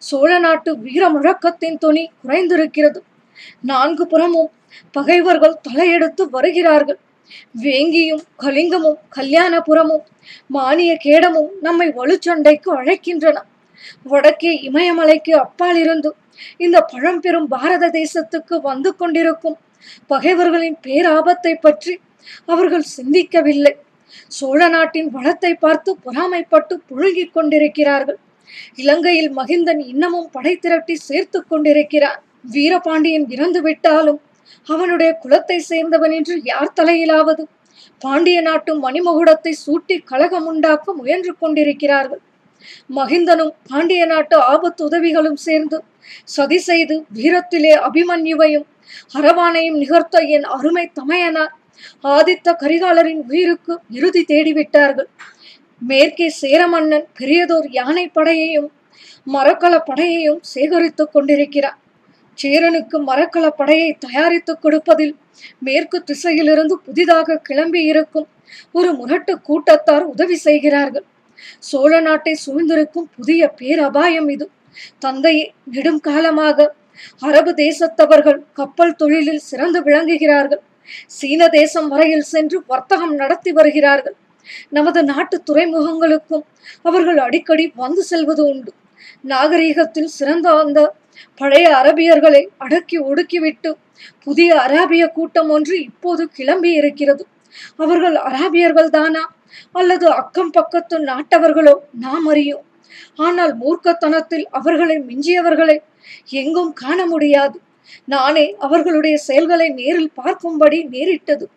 சோழ 0.08 0.30
நாட்டு 0.38 0.70
வீர 0.84 1.02
முழக்கத்தின் 1.14 1.78
துணி 1.84 2.04
குறைந்திருக்கிறது. 2.22 3.00
நான்கு 3.70 4.04
புறமும் 4.06 4.50
பகைவர்கள் 4.96 5.60
தலையெடுத்து 5.66 6.24
வருகிறார்கள். 6.36 6.98
வேங்கியும் 7.64 8.24
கலிங்கமும் 8.44 8.98
கல்யாணபுரமும் 9.16 10.04
மானிய 10.46 10.92
கேடமும் 11.04 11.50
நம்மை 11.66 11.88
வலுச்சண்டைக்கு 11.98 12.70
அழைக்கின்றன. 12.80 13.36
வடக்கே 14.10 14.52
இமயமலைக்கு 14.68 15.32
அப்பால் 15.44 15.78
இருந்து 15.84 16.10
இந்த 16.56 16.76
பழம்பெரும் 16.92 17.48
பாரத 17.54 17.90
தேசத்துக்கு 18.00 18.56
வந்து 18.60 18.90
கொண்டிருக்கும் 18.96 19.56
பகைவர்களின் 20.06 20.78
பேராபத்தை 20.86 21.54
பற்றி 21.56 21.94
அவர்கள் 22.46 22.86
சிந்திக்கவில்லை. 22.96 23.74
சோழ 24.28 24.60
நாட்டின் 24.68 25.08
வளத்தை 25.16 25.52
பார்த்து 25.54 25.90
பொறாமைப்பட்டு 26.04 26.74
புழுகிக் 26.88 27.34
கொண்டிருக்கிறார்கள். 27.36 28.18
இலங்கையில் 28.76 29.30
மகிந்தன் 29.38 29.82
இன்னமும் 29.92 30.28
படை 30.30 30.54
திரட்டி 30.56 30.94
சேர்த்து 31.08 31.38
கொண்டிருக்கிறார் 31.42 32.20
வீரபாண்டியன் 32.54 33.26
இறந்து 33.34 33.60
விட்டாலும் 33.62 34.20
அவனுடைய 34.68 35.18
குலத்தை 35.22 35.58
சேர்ந்தவன் 35.70 36.10
என்று 36.10 36.40
யார் 36.44 36.76
தலையிலாவது? 36.80 37.44
பாண்டிய 38.00 38.40
நாட்டு 38.40 38.72
மணிமகுடத்தை 38.80 39.52
சூட்டி 39.64 39.96
கலகம் 40.04 40.46
உண்டாக்க 40.46 40.94
முயன்று 40.94 41.32
கொண்டிருக்கிறார்கள். 41.38 42.22
மகிந்தனும் 42.96 43.52
பாண்டிய 43.68 44.06
நாட்டு 44.06 44.36
ஆபத்து 44.36 44.84
உதவிகளும் 44.84 45.36
சேர்ந்து 45.36 45.78
சதி 46.24 46.58
செய்து 46.58 47.04
வீரத்திலே 47.12 47.72
அபிமன்யுவையும் 47.88 48.66
அரவானையும் 49.14 49.78
நிகர்த்த 49.82 50.20
என் 50.26 50.46
அருமை 50.56 50.90
தமையனார் 50.92 51.54
ஆதித்த 52.04 52.48
கரிகாலரின் 52.62 53.22
உயிருக்கு 53.28 53.74
இறுதி 53.90 54.22
தேடிவிட்டார்கள். 54.28 55.08
மேற்கே 55.82 56.28
சேரமன்னன் 56.42 57.06
பெரியதோர் 57.18 57.68
யானை 57.70 58.10
படையையும் 58.14 58.68
மரக்கல 59.26 59.74
படையையும் 59.86 60.40
சேகரித்துக் 60.54 61.12
கொண்டிருக்கிறார். 61.12 61.78
சேரனுக்கு 62.42 62.96
மரக்கல 63.08 63.46
படையை 63.60 63.90
தயாரித்துக் 64.06 64.62
கொடுப்பதில் 64.64 65.14
மேற்கு 65.66 65.98
திசையிலிருந்து 66.10 66.74
புதிதாக 66.86 67.38
கிளம்பி 67.48 67.80
இருக்கும் 67.84 68.28
ஒரு 68.78 68.90
முரட்டு 68.92 69.32
கூட்டத்தார் 69.48 70.04
உதவி 70.12 70.36
செய்கிறார்கள். 70.36 71.06
சோழ 71.68 71.92
நாட்டை 72.00 72.34
சூழ்ந்திருக்கும் 72.44 73.08
புதிய 73.16 73.48
பேரபாயம் 73.60 74.28
இது. 74.28 74.46
தந்தையை 74.98 75.46
நெடும் 75.74 76.00
காலமாக 76.00 76.74
அரபு 77.28 77.52
தேசத்தவர்கள் 77.64 78.40
கப்பல் 78.52 78.94
தொழிலில் 78.94 79.42
சிறந்து 79.50 79.78
விளங்குகிறார்கள். 79.82 80.62
சீன 81.16 81.48
தேசம் 81.48 81.88
வரையில் 81.88 82.26
சென்று 82.32 82.58
வர்த்தகம் 82.66 83.14
நடத்தி 83.14 83.52
வருகிறார்கள். 83.52 84.16
நமது 84.76 85.00
நாட்டு 85.04 85.36
துறைமுகங்களுக்கும் 85.48 86.44
அவர்கள் 86.88 87.18
அடிக்கடி 87.18 87.64
வந்து 87.82 88.02
செல்வது 88.02 88.42
உண்டு. 88.52 88.72
நாகரீகத்தில் 89.28 90.10
சிறந்த 90.18 90.48
அந்த 90.62 90.80
பழைய 91.36 91.76
அரபியர்களை 91.82 92.46
அடக்கி 92.58 92.98
ஒடுக்கிவிட்டு 93.00 93.72
புதிய 94.24 94.54
அராபிய 94.54 95.08
கூட்டம் 95.08 95.50
ஒன்று 95.50 95.82
இப்போது 95.82 96.28
கிளம்பி 96.28 96.72
இருக்கிறது. 96.72 97.26
அவர்கள் 97.76 98.14
அராபியர்கள் 98.14 98.88
தானா? 98.88 99.34
அல்லது 99.72 100.10
அக்கம் 100.10 100.50
பக்கத்து 100.50 100.98
நாட்டவர்களோ 100.98 101.74
நாம் 102.00 102.26
அறியும். 102.26 102.64
ஆனால் 103.16 103.58
மூர்க்கத்தனத்தில் 103.58 104.44
அவர்களை 104.50 104.96
மிஞ்சியவர்களை 104.98 105.78
எங்கும் 106.30 106.72
காண 106.72 107.06
முடியாது. 107.06 107.60
நானே 108.04 108.54
அவர்களுடைய 108.58 109.16
செயல்களை 109.16 109.68
நேரில் 109.68 110.12
பார்க்கும்படி 110.22 110.88
நேரிட்டது. 110.88 111.48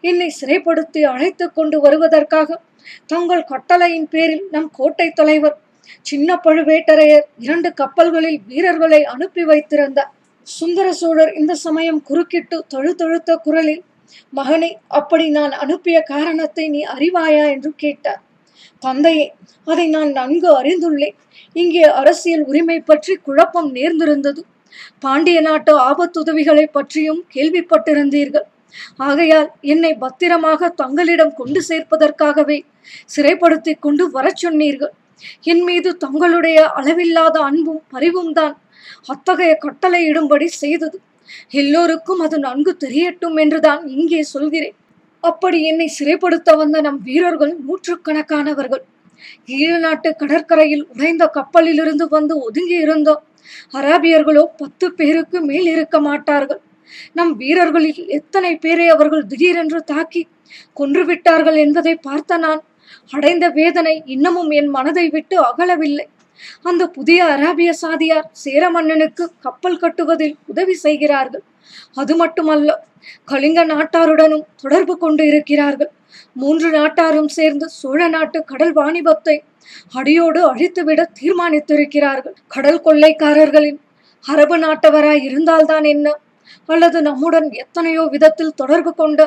என்னை 0.00 0.34
சிறைப்படுத்தி 0.40 1.02
அழைத்து 1.02 1.52
கொண்டு 1.52 1.80
வருவதற்காக 1.80 2.60
தங்கள் 3.06 3.44
கட்டளையின் 3.44 4.08
பேரில் 4.08 4.44
நம் 4.50 4.70
கோட்டை 4.72 5.10
தலைவர் 5.10 5.56
சின்ன 6.02 6.40
பழுவேட்டரையர் 6.44 7.26
இரண்டு 7.38 7.74
கப்பல்களில் 7.74 8.40
வீரர்களை 8.46 9.04
அனுப்பி 9.04 9.44
வைத்திருந்தார் 9.44 10.12
சுந்தர 10.46 10.92
சோழர் 10.92 11.32
இந்த 11.32 11.54
சமயம் 11.54 12.02
குறுக்கிட்டு 12.02 12.64
தொழுதொழுத்த 12.74 13.36
குரலில் 13.36 13.82
மகனே 14.36 14.70
அப்படி 14.88 15.28
நான் 15.28 15.50
அனுப்பிய 15.50 16.00
காரணத்தை 16.00 16.68
நீ 16.68 16.84
அறிவாயா? 16.84 17.44
என்று 17.50 17.70
கேட்டார். 17.76 18.20
தந்தையே 18.78 19.34
அதை 19.64 19.86
நான் 19.88 20.10
நன்கு 20.12 20.48
அறிந்துள்ளேன். 20.60 21.16
இங்கே 21.52 21.82
அரசியல் 21.82 22.44
உரிமை 22.44 22.80
பற்றி 22.80 23.14
குழப்பம் 23.16 23.74
நேர்ந்திருந்தது. 23.74 24.40
பாண்டிய 24.98 25.40
நாட்டு 25.40 25.72
ஆபத்துதவிகளை 25.80 26.66
பற்றியும் 26.72 27.24
கேள்விப்பட்டிருந்தீர்கள். 27.34 28.46
ஆகையால் 28.96 29.48
என்னை 29.60 29.94
பத்திரமாக 29.94 30.68
தங்களிடம் 30.68 31.34
கொண்டு 31.34 31.62
சேர்ப்பதற்காகவே 31.68 32.58
சிறைப்படுத்தி 33.16 33.74
கொண்டு 33.78 34.10
வரச் 34.10 34.36
சொன்னீர்கள். 34.36 34.92
என் 35.52 35.64
மீது 35.68 35.90
தங்களுடைய 36.04 36.58
அளவில்லாத 36.78 37.36
அன்பும் 37.48 37.82
பரிவும் 37.94 38.32
தான். 38.38 38.54
அத்தகைய 39.12 39.52
கட்டளையிடும்படி 39.64 40.46
செய்தது. 40.62 40.96
எல்லோருக்கும் 41.60 42.22
அது 42.26 42.36
நன்கு 42.46 42.72
தெரியட்டும் 42.84 43.36
என்றுதான் 43.44 43.82
இங்கே 43.96 44.22
சொல்கிறேன். 44.34 44.76
அப்படி 45.24 45.58
என்னை 45.70 45.86
சிறைப்படுத்த 45.98 46.50
வந்த 46.62 46.80
நம் 46.86 47.00
வீரர்கள் 47.08 47.54
நூற்றுக்கணக்கானவர்கள். 47.66 48.82
ஈழ 49.58 49.72
நாட்டு 49.84 50.08
கடற்கரையில் 50.20 50.84
உடைந்த 50.92 51.24
கப்பலிலிருந்து 51.36 52.06
வந்து 52.16 52.34
ஒதுங்கி 52.46 52.76
இருந்தோம் 52.86 53.22
அராபியர்களோ 53.78 54.44
பத்து 54.60 54.86
பேருக்கு 54.98 55.38
மேல் 55.50 55.68
இருக்க 55.74 55.96
மாட்டார்கள். 56.08 56.60
நம் 57.18 57.32
வீரர்களில் 57.42 58.00
எத்தனை 58.18 58.52
பேரை 58.64 58.86
அவர்கள் 58.94 59.28
திடீரென்று 59.30 59.80
தாக்கி 59.92 60.22
கொன்றுவிட்டார்கள் 60.80 61.58
என்பதை 61.64 61.94
பார்த்த 62.08 62.38
நான் 62.46 62.60
அடைந்த 63.10 63.48
வேதனை 63.48 64.02
இன்னமும் 64.14 64.50
என் 64.50 64.66
மனதை 64.66 65.08
விட்டு 65.08 65.36
அகலவில்லை. 65.50 66.06
அந்த 66.62 66.82
புதிய 66.88 67.24
அராபிய 67.24 67.70
சாதியார் 67.82 68.28
சேர 68.32 68.70
மன்னனுக்கு 68.70 69.24
கப்பல் 69.40 69.80
கட்டுவதில் 69.82 70.36
உதவி 70.46 70.74
செய்கிறார்கள். 70.74 71.44
அது 71.94 72.16
மட்டுமல்ல 72.16 72.70
கலிங்க 73.24 73.60
நாட்டாருடனும் 73.64 74.46
தொடர்பு 74.62 74.98
கொண்டு 74.98 75.26
இருக்கிறார்கள். 75.26 75.90
மூன்று 76.32 76.68
நாட்டாரும் 76.70 77.28
சேர்ந்து 77.28 77.66
சோழ 77.68 78.08
நாட்டு 78.08 78.38
கடல் 78.44 78.74
வாணிபத்தை 78.74 79.36
அடியோடு 79.92 80.40
அழித்துவிட 80.50 81.00
தீர்மானித்திருக்கிறார்கள். 81.20 82.36
கடல் 82.46 82.82
கொள்ளைக்காரர்களின் 82.86 83.78
அரபு 84.24 84.56
நாட்டவராய் 84.58 85.22
இருந்தால்தான் 85.22 85.86
என்ன? 85.94 86.06
அல்லது 86.66 86.98
நம்முடன் 87.02 87.48
எத்தனையோ 87.62 88.02
விதத்தில் 88.14 88.56
தொடர்பு 88.56 88.94
கொண்ட 88.94 89.20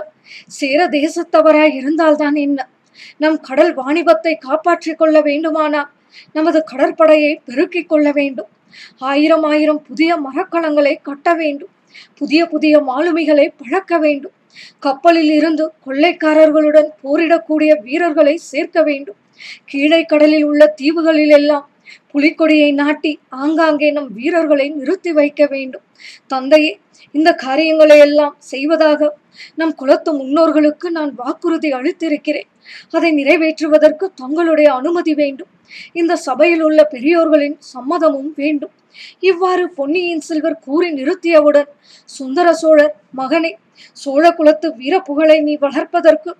சேர 0.59 0.79
தேசத்தவராய் 0.87 1.75
இருந்தால்தான் 1.79 2.35
என்ன? 2.35 2.59
நம் 3.17 3.39
கடல் 3.39 3.73
வாணிபத்தை 3.75 4.33
காப்பாற்றிக் 4.39 4.97
கொள்ள 4.97 5.21
வேண்டுமானால் 5.21 5.89
நமது 6.31 6.63
கடற்படையை 6.63 7.41
பெருக்கிக் 7.45 7.89
கொள்ள 7.89 8.11
வேண்டும். 8.11 8.49
ஆயிரம் 8.97 9.43
ஆயிரம் 9.43 9.81
புதிய 9.81 10.11
மரக்கலங்களை 10.17 10.93
கட்ட 11.01 11.33
வேண்டும். 11.33 11.73
புதிய 12.17 12.45
புதிய 12.45 12.79
மாலுமிகளை 12.79 13.47
பழக்க 13.61 13.97
வேண்டும். 13.97 14.35
கப்பலில் 14.79 15.31
இருந்து 15.31 15.71
கொள்ளைக்காரர்களுடன் 15.85 16.89
போரிடக்கூடிய 17.03 17.71
வீரர்களை 17.81 18.35
சேர்க்க 18.37 18.83
வேண்டும். 18.83 19.17
கீழே 19.65 20.01
கடலில் 20.03 20.43
உள்ள 20.43 20.73
தீவுகளில் 20.81 21.29
எல்லாம் 21.29 21.65
புலிக்கொடியை 22.11 22.73
நாட்டி 22.73 23.19
ஆங்காங்கே 23.29 23.91
நம் 23.91 24.11
வீரர்களை 24.11 24.69
நிறுத்தி 24.69 25.11
வைக்க 25.11 25.45
வேண்டும். 25.45 25.83
தந்தையே 26.27 26.79
இந்த 27.11 27.29
காரியங்களை 27.33 27.97
எல்லாம் 27.99 28.35
செய்வதாக 28.37 29.17
நம் 29.55 29.75
குலத்து 29.75 30.11
முன்னோர்களுக்கு 30.13 30.87
நான் 30.89 31.11
வாக்குறுதி 31.15 31.69
அளித்திருக்கிறேன். 31.73 32.47
அதை 32.95 33.11
நிறைவேற்றுவதற்கு 33.19 34.05
தங்களுடைய 34.21 34.69
அனுமதி 34.79 35.13
வேண்டும். 35.13 35.51
இந்த 35.93 36.13
சபையில் 36.27 36.63
உள்ள 36.67 36.81
பெரியோர்களின் 36.93 37.57
சம்மதமும் 37.73 38.31
வேண்டும். 38.41 38.73
இவ்வாறு 39.29 39.63
பொன்னியின் 39.77 40.25
செல்வர் 40.27 40.63
கூறி 40.65 40.87
நிறுத்தியவுடன் 40.99 41.69
சுந்தர 42.09 42.47
சோழர் 42.53 42.93
மகனே 43.19 43.51
சோழ 43.97 44.23
குலத்து 44.31 44.67
வீரப்புகழை 44.79 45.37
நீ 45.47 45.53
வளர்ப்பதற்கு 45.65 46.31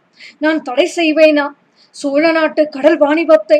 நான் 0.44 0.62
தடை 0.62 0.88
செய்வேனா? 0.96 1.48
சோழ 1.96 2.24
நாட்டு 2.32 2.64
கடல் 2.70 3.00
வாணிபத்தை 3.04 3.60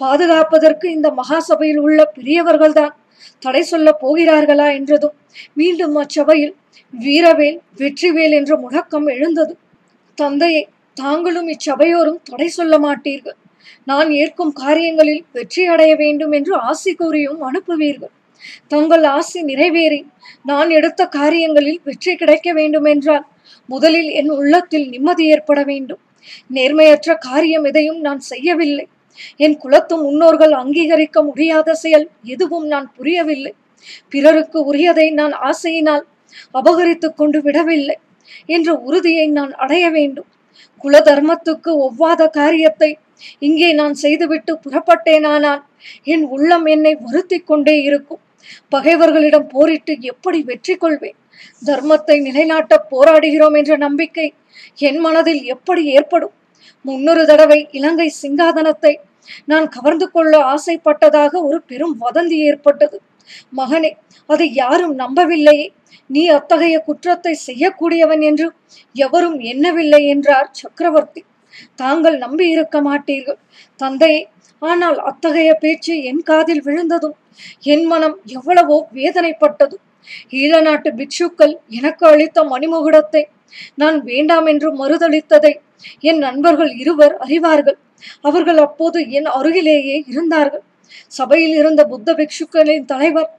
பாதுகாப்பதற்கு 0.00 0.86
இந்த 0.96 1.08
மகாசபையில் 1.20 1.80
உள்ள 1.86 2.00
பெரியவர்கள்தான் 2.16 2.94
தடை 3.42 3.62
சொல்ல 3.62 3.88
போகிறார்களா 4.02 4.66
என்றதும் 4.78 5.14
மீண்டும் 5.60 5.96
அச்சபையில் 6.02 6.54
வீரவேல் 6.94 7.58
வெற்றிவேல் 7.80 8.34
என்ற 8.38 8.52
முழக்கம் 8.56 9.06
எழுந்தது. 9.06 9.54
தந்தையை 10.18 10.62
தாங்களும் 10.96 11.48
இச்சபையோரும் 11.48 12.20
தடை 12.22 12.48
சொல்ல 12.48 12.74
மாட்டீர்கள். 12.78 13.38
நான் 13.84 14.08
ஏற்கும் 14.10 14.52
காரியங்களில் 14.52 15.24
வெற்றி 15.32 15.62
அடைய 15.66 15.92
வேண்டும் 15.96 16.32
என்று 16.32 16.54
ஆசி 16.56 16.94
கூறியும் 16.94 17.40
அனுப்புவீர்கள். 17.48 18.12
தங்கள் 18.68 19.04
ஆசி 19.04 19.40
நிறைவேறி 19.42 20.00
நான் 20.42 20.70
எடுத்த 20.70 21.02
காரியங்களில் 21.06 21.80
வெற்றி 21.84 22.12
கிடைக்க 22.16 22.52
வேண்டும் 22.52 22.84
என்றால் 22.84 23.24
முதலில் 23.68 24.10
என் 24.10 24.30
உள்ளத்தில் 24.30 24.86
நிம்மதி 24.88 25.24
ஏற்பட 25.26 25.60
வேண்டும். 25.62 26.00
நேர்மையற்ற 26.54 27.16
காரியம் 27.18 27.64
எதையும் 27.64 28.00
நான் 28.00 28.20
செய்யவில்லை. 28.30 28.86
என் 29.36 29.56
குலத்து 29.56 29.94
முன்னோர்கள் 29.96 30.52
அங்கீகரிக்க 30.52 31.18
முடியாத 31.24 31.74
செயல் 31.74 32.06
எதுவும் 32.22 32.66
நான் 32.66 32.88
புரியவில்லை. 32.96 33.52
பிறருக்கு 34.08 34.58
உரியதை 34.72 35.06
நான் 35.12 35.34
ஆசையினால் 35.50 36.04
அபகரித்துக் 36.54 37.16
கொண்டு 37.16 37.38
விடவில்லை. 37.42 37.96
என்ற 38.46 38.74
உறுதியை 38.74 39.26
நான் 39.28 39.52
அடைய 39.54 39.90
வேண்டும். 39.90 40.28
குல 40.82 40.96
தர்மத்துக்கு 41.08 41.70
ஒவ்வாத 41.86 42.22
காரியத்தை 42.38 42.90
இங்கே 43.48 43.68
நான் 43.80 43.94
செய்துவிட்டு 44.02 44.52
புறப்பட்டேனானால் 44.64 45.62
என் 46.12 46.24
உள்ளம் 46.34 46.66
என்னை 46.74 46.92
வருத்தி 47.06 47.38
கொண்டே 47.50 47.76
இருக்கும். 47.88 48.22
பகைவர்களிடம் 48.74 49.48
போரிட்டு 49.54 49.92
எப்படி 50.12 50.38
வெற்றி 50.50 50.74
கொள்வேன்? 50.76 51.18
தர்மத்தை 51.68 52.16
நிலைநாட்ட 52.26 52.74
போராடுகிறோம் 52.92 53.56
என்ற 53.60 53.72
நம்பிக்கை 53.86 54.26
என் 54.88 55.00
மனதில் 55.06 55.42
எப்படி 55.54 55.82
ஏற்படும்? 55.96 56.34
முன்னொரு 56.84 57.22
தடவை 57.30 57.60
இலங்கை 57.78 58.08
சிங்காதனத்தை 58.22 58.92
நான் 59.50 59.66
கவர்ந்து 59.76 60.06
கொள்ள 60.10 60.32
ஆசைப்பட்டதாக 60.54 61.32
ஒரு 61.48 61.58
பெரும் 61.70 61.94
வதந்தி 62.04 62.38
ஏற்பட்டது. 62.48 62.96
மகனே 63.58 63.90
அதை 64.28 64.46
யாரும் 64.62 64.94
நம்பவில்லையே 65.02 65.66
நீ 66.10 66.22
அத்தகைய 66.36 66.76
குற்றத்தை 66.86 67.32
செய்யக்கூடியவன் 67.48 68.22
என்று 68.30 68.46
எவரும் 68.96 69.38
எண்ணவில்லை 69.52 70.00
என்றார் 70.14 70.48
சக்கரவர்த்தி. 70.60 71.22
தாங்கள் 71.80 72.16
நம்பி 72.24 72.46
இருக்க 72.54 72.76
மாட்டீர்கள். 72.88 73.38
தந்தையே 73.80 74.20
ஆனால் 74.62 74.98
அத்தகைய 75.10 75.50
பேச்சு 75.62 75.94
என் 76.10 76.22
காதில் 76.30 76.62
விழுந்ததும் 76.66 77.16
என் 77.74 77.84
மனம் 77.92 78.16
எவ்வளவோ 78.36 78.76
வேதனைப்பட்டது. 78.98 79.76
ஈழ 80.40 80.52
நாட்டு 80.66 80.90
பிக்ஷுக்கள் 80.98 81.54
எனக்கு 81.78 82.04
அளித்த 82.10 82.44
மணிமுகுடத்தை 82.52 83.22
நான் 83.80 83.98
வேண்டாம் 84.10 84.46
என்று 84.52 84.68
மறுதளித்ததை 84.80 85.52
என் 86.10 86.20
நண்பர்கள் 86.26 86.72
இருவர் 86.82 87.14
அறிவார்கள். 87.24 87.78
அவர்கள் 88.28 88.60
அப்போது 88.66 88.98
என் 89.18 89.28
அருகிலேயே 89.38 89.96
இருந்தார்கள். 90.12 90.64
சபையில் 91.18 91.54
இருந்த 91.54 91.82
புத்த 91.84 92.14
பிக்ஷுக்களின் 92.18 92.84
தலைவர் 92.84 93.30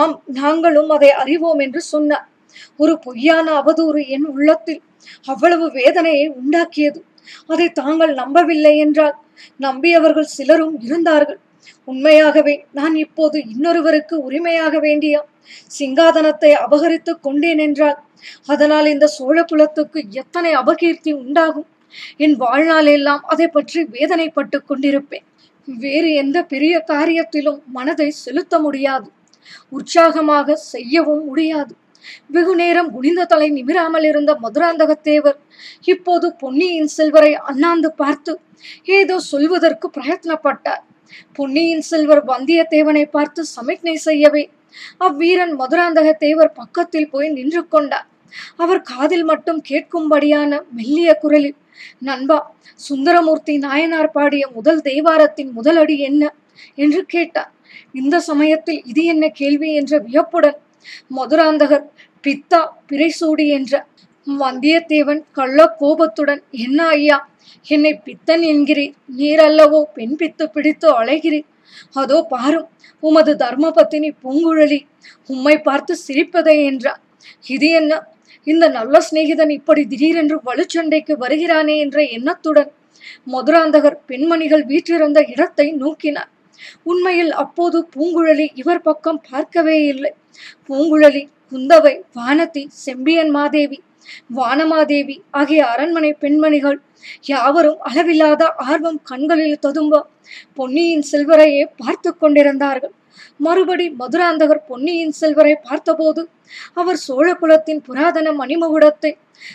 ஆம் 0.00 0.16
நாங்களும் 0.32 0.90
அதை 0.90 1.10
அறிவோம் 1.22 1.58
என்று 1.58 1.80
சொன்னார். 1.82 2.26
ஒரு 2.76 2.94
பொய்யான 2.98 3.46
அவதூறு 3.60 4.00
என் 4.08 4.26
உள்ளத்தில் 4.26 4.82
அவ்வளவு 5.24 5.66
வேதனையை 5.70 6.26
உண்டாக்கியது. 6.40 7.00
அதை 7.46 7.68
தாங்கள் 7.72 8.12
நம்பவில்லை 8.14 8.74
என்றால் 8.78 9.16
நம்பியவர்கள் 9.56 10.34
சிலரும் 10.36 10.76
இருந்தார்கள். 10.80 11.40
உண்மையாகவே 11.84 12.54
நான் 12.72 12.94
இப்போது 12.94 13.38
இன்னொருவருக்கு 13.52 14.14
உரிமையாக 14.28 14.74
வேண்டிய 14.78 15.14
சிங்காதனத்தை 15.78 16.50
அபகரித்துக் 16.64 17.22
கொண்டேன் 17.22 17.58
என்றால் 17.58 17.98
அதனால் 18.46 18.86
இந்த 18.86 19.06
சோழ 19.06 19.36
குலத்துக்கு 19.42 20.00
எத்தனை 20.12 20.50
அபகீர்த்தி 20.54 21.12
உண்டாகும்? 21.22 21.68
என் 22.16 22.36
வாழ்நாளெல்லாம் 22.40 23.22
அதை 23.32 23.46
பற்றி 23.48 23.80
வேதனைப்பட்டு 23.96 24.58
கொண்டிருப்பேன். 24.68 25.26
வேறு 25.66 26.14
எந்த 26.14 26.44
பெரிய 26.44 26.84
காரியத்திலும் 26.86 27.60
மனதை 27.66 28.10
செலுத்த 28.10 28.58
முடியாது. 28.58 29.08
உற்சாகமாக 29.68 30.56
செய்யவும் 30.56 31.24
முடியாது. 31.24 31.74
வெகு 32.26 32.54
நேரம் 32.54 32.90
குனிந்த 32.90 33.24
தலை 33.24 33.48
நிமிராமல் 33.50 34.02
இருந்த 34.02 34.38
மதுராந்தகத்தேவர் 34.42 35.38
இப்போது 35.84 36.36
பொன்னியின் 36.36 36.86
செல்வரை 36.86 37.32
அண்ணாந்து 37.34 37.92
பார்த்து 37.92 38.40
ஏதோ 38.84 39.18
சொல்வதற்கு 39.18 39.90
பிரயத்னப்பட்டார். 39.96 40.82
பொன்னியின் 41.32 41.80
செல்வர் 41.80 42.22
வந்தியத்தேவனை 42.24 43.04
பார்த்து 43.04 43.44
சமிக்ஞை 43.46 43.96
செய்யவே 43.96 44.50
அவ்வீரன் 44.98 45.54
மதுராந்தக 45.58 46.08
தேவர் 46.16 46.52
பக்கத்தில் 46.52 47.10
போய் 47.10 47.28
நின்று 47.28 47.68
கொண்டார். 47.68 48.09
அவர் 48.56 48.80
காதில் 48.92 49.24
மட்டும் 49.24 49.60
கேட்கும்படியான 49.70 50.60
மெல்லிய 50.78 51.10
குரலில் 51.14 51.58
நண்பா 52.08 52.38
சுந்தரமூர்த்தி 52.80 53.54
நாயனார் 53.58 54.10
பாடிய 54.10 54.44
முதல் 54.56 54.80
தேவாரத்தின் 54.80 55.50
முதலடி 55.56 55.96
என்ன? 56.08 56.22
என்று 56.74 57.02
கேட்டார். 57.06 57.50
இந்த 57.92 58.16
சமயத்தில் 58.20 58.80
இது 58.84 59.02
என்ன 59.04 59.24
கேள்வி? 59.40 59.68
என்ற 59.74 59.92
வியப்புடன் 59.98 60.58
மதுராந்தகர் 61.16 61.86
பித்தா 62.24 62.60
பிறைசூடி 62.88 63.46
என்ற 63.58 63.72
வந்தியத்தேவன் 64.26 65.22
கள்ள 65.32 65.58
கோபத்துடன் 65.78 66.42
என்ன 66.50 66.80
ஐயா 66.96 67.18
என்னை 67.66 67.92
பித்தன் 68.06 68.44
என்கிறீர். 68.52 68.94
நீர் 69.18 69.42
அல்லவோ 69.48 69.80
பெண் 69.96 70.16
பித்து 70.20 70.44
பிடித்து 70.54 70.88
அலைகிறீர். 71.00 71.48
அதோ 71.92 72.18
பாரும் 72.32 72.68
உமது 73.02 73.32
தர்மபத்தினி 73.42 74.10
பூங்குழலி 74.22 74.80
உம்மை 75.26 75.56
பார்த்து 75.68 75.92
சிரிப்பதே 76.06 76.56
என்றார். 76.64 77.00
இது 77.46 77.68
என்ன? 77.80 77.92
இந்த 78.46 78.64
நல்ல 78.76 78.94
சிநேகிதன் 79.06 79.52
இப்படி 79.58 79.82
திடீரென்று 79.86 80.36
வலுச்சண்டைக்கு 80.48 81.14
வருகிறானே 81.24 81.74
என்ற 81.84 81.98
எண்ணத்துடன் 82.16 82.70
மதுராந்தகர் 83.32 83.98
பெண்மணிகள் 84.06 84.64
வீற்றிருந்த 84.70 85.20
இடத்தை 85.32 85.66
நோக்கினார். 85.82 86.30
உண்மையில் 86.82 87.32
அப்போது 87.42 87.78
பூங்குழலி 87.94 88.46
இவர் 88.54 88.82
பக்கம் 88.88 89.20
பார்க்கவே 89.30 89.76
இல்லை. 89.92 90.12
பூங்குழலி 90.68 91.22
குந்தவை 91.52 91.94
வானதி 92.18 92.64
செம்பியன் 92.84 93.32
மாதேவி 93.36 93.78
வானமாதேவி 94.36 95.16
ஆகிய 95.30 95.60
அரண்மனை 95.72 96.10
பெண்மணிகள் 96.22 96.78
யாவரும் 97.30 97.80
அளவில்லாத 97.88 98.42
ஆர்வம் 98.66 99.00
கண்களில் 99.02 99.62
ததும்ப 99.64 100.02
பொன்னியின் 100.58 101.04
செல்வரையே 101.10 101.64
பார்த்து 101.76 102.10
கொண்டிருந்தார்கள். 102.12 102.94
மறுபடி 103.36 103.86
மதுராந்தகர் 103.98 104.66
பொன்னியின் 104.66 105.12
செல்வரை 105.12 105.54
பார்த்தபோது 105.62 106.28
அவர் 106.74 106.96
சோழ 106.96 107.34
குலத்தின் 107.34 107.82
புராதன 107.82 108.32
மணிமகுடத்தை 108.32 109.12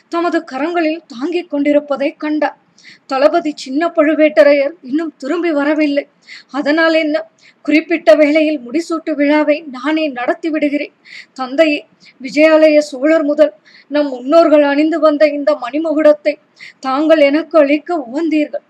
தமது 0.08 0.38
கரங்களில் 0.52 1.02
தாங்கிக் 1.08 1.50
கொண்டிருப்பதை 1.50 2.10
கண்டார். 2.18 2.58
தளபதி 3.06 3.52
சின்ன 3.56 3.92
பழுவேட்டரையர் 3.96 4.74
இன்னும் 4.82 5.14
திரும்பி 5.18 5.52
வரவில்லை. 5.52 6.08
அதனால் 6.52 6.94
என்ன? 6.94 7.16
குறிப்பிட்ட 7.62 8.16
வேளையில் 8.16 8.60
முடிசூட்டு 8.60 9.12
விழாவை 9.16 9.58
நானே 9.68 10.08
நடத்தி 10.08 10.50
விடுகிறேன். 10.50 10.94
தந்தையே 11.34 11.80
விஜயாலய 12.22 12.78
சோழர் 12.92 13.24
முதல் 13.24 13.54
நம் 13.92 14.10
முன்னோர்கள் 14.10 14.64
அணிந்து 14.64 15.00
வந்த 15.00 15.28
இந்த 15.28 15.52
மணிமகுடத்தை 15.56 16.34
தாங்கள் 16.80 17.20
எனக்கு 17.20 17.58
அளிக்க 17.60 17.98
உவந்தீர்கள் 18.08 18.66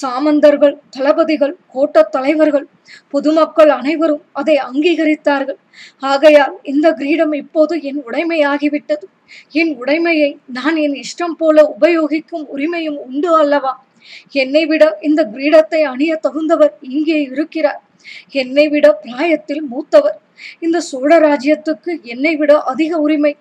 சாமந்தர்கள் 0.00 0.74
தளபதிகள் 0.90 1.56
கோட்டத் 1.74 2.10
தலைவர்கள் 2.10 2.66
பொதுமக்கள் 3.08 3.68
அனைவரும் 3.68 4.22
அதை 4.32 4.56
அங்கீகரித்தார்கள். 4.56 5.58
ஆகையால் 5.98 6.54
இந்த 6.62 6.92
கிரீடம் 6.92 7.32
இப்போது 7.32 7.82
என் 7.82 8.00
உடைமையாகிவிட்டது. 8.06 9.06
என் 9.50 9.72
உடைமையை 9.82 10.38
நான் 10.46 10.76
என் 10.76 10.96
இஷ்டம் 11.02 11.36
போல 11.38 11.76
உபயோகிக்கும் 11.80 12.46
உரிமையும் 12.56 12.98
உண்டு 13.08 13.38
அல்லவா? 13.38 13.84
என்னை 14.32 14.66
விட 14.66 14.98
இந்த 15.00 15.28
கிரீடத்தை 15.34 15.80
அணிய 15.82 16.20
தகுந்தவர் 16.22 16.74
இங்கே 16.80 17.22
இருக்கிறார். 17.22 17.80
என்னை 18.30 18.68
விட 18.68 18.86
பிராயத்தில் 18.92 19.62
மூத்தவர். 19.62 20.18
இந்த 20.64 20.78
சோழ 20.90 21.10
ராஜ்யத்துக்கு 21.26 21.92
என்னை 22.12 22.32
விட 22.36 22.52
அதிக 22.72 22.92
உரிமை. 23.04 23.32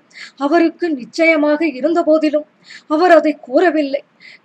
அவருக்கு 0.46 0.86
நிச்சயமாக 1.00 1.62
இருந்த 1.80 2.00
போதிலும் 2.04 2.48
அவர் 2.96 3.14
அதை 3.20 3.34
கூறவில்லை 3.48 4.02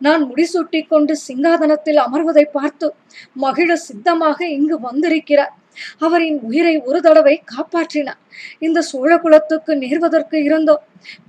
நான் 0.06 0.22
முடிசூட்டி 0.30 0.80
கொண்டு 0.86 1.14
சிங்காதனத்தில் 1.26 2.00
அமர்வதை 2.06 2.44
பார்த்து 2.58 2.88
மகிழ 3.44 3.70
சித்தமாக 3.88 4.38
இங்கு 4.56 4.76
வந்திருக்கிறார். 4.88 5.54
அவரின் 6.06 6.38
உயிரை 6.48 6.74
ஒரு 6.88 6.98
தடவை 7.00 7.34
காப்பாற்றினார். 7.52 8.20
இந்த 8.66 8.78
சோழ 8.90 9.10
குலத்துக்கு 9.18 9.72
நேர்வதற்கு 9.82 10.38
இருந்த 10.48 10.70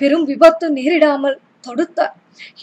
பெரும் 0.02 0.26
விபத்து 0.32 0.68
நேரிடாமல் 0.78 1.38
தடுத்தார். 1.68 2.16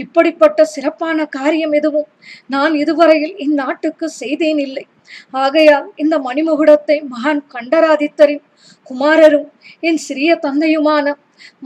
இப்படிப்பட்ட 0.02 0.64
சிறப்பான 0.74 1.24
காரியம் 1.36 1.74
எதுவும் 1.78 2.08
நான் 2.54 2.74
இதுவரையில் 2.82 3.36
இந்நாட்டுக்கு 3.46 4.06
செய்தேன் 4.22 4.60
இல்லை. 4.66 4.84
ஆகையால் 5.30 5.86
இந்த 5.96 6.14
மணிமகுடத்தை 6.18 6.96
மகான் 7.14 7.42
கண்டராதித்தரின் 7.54 8.44
குமாரரும் 8.90 9.48
என் 9.80 10.00
சிறிய 10.06 10.38
தந்தையுமான 10.42 11.06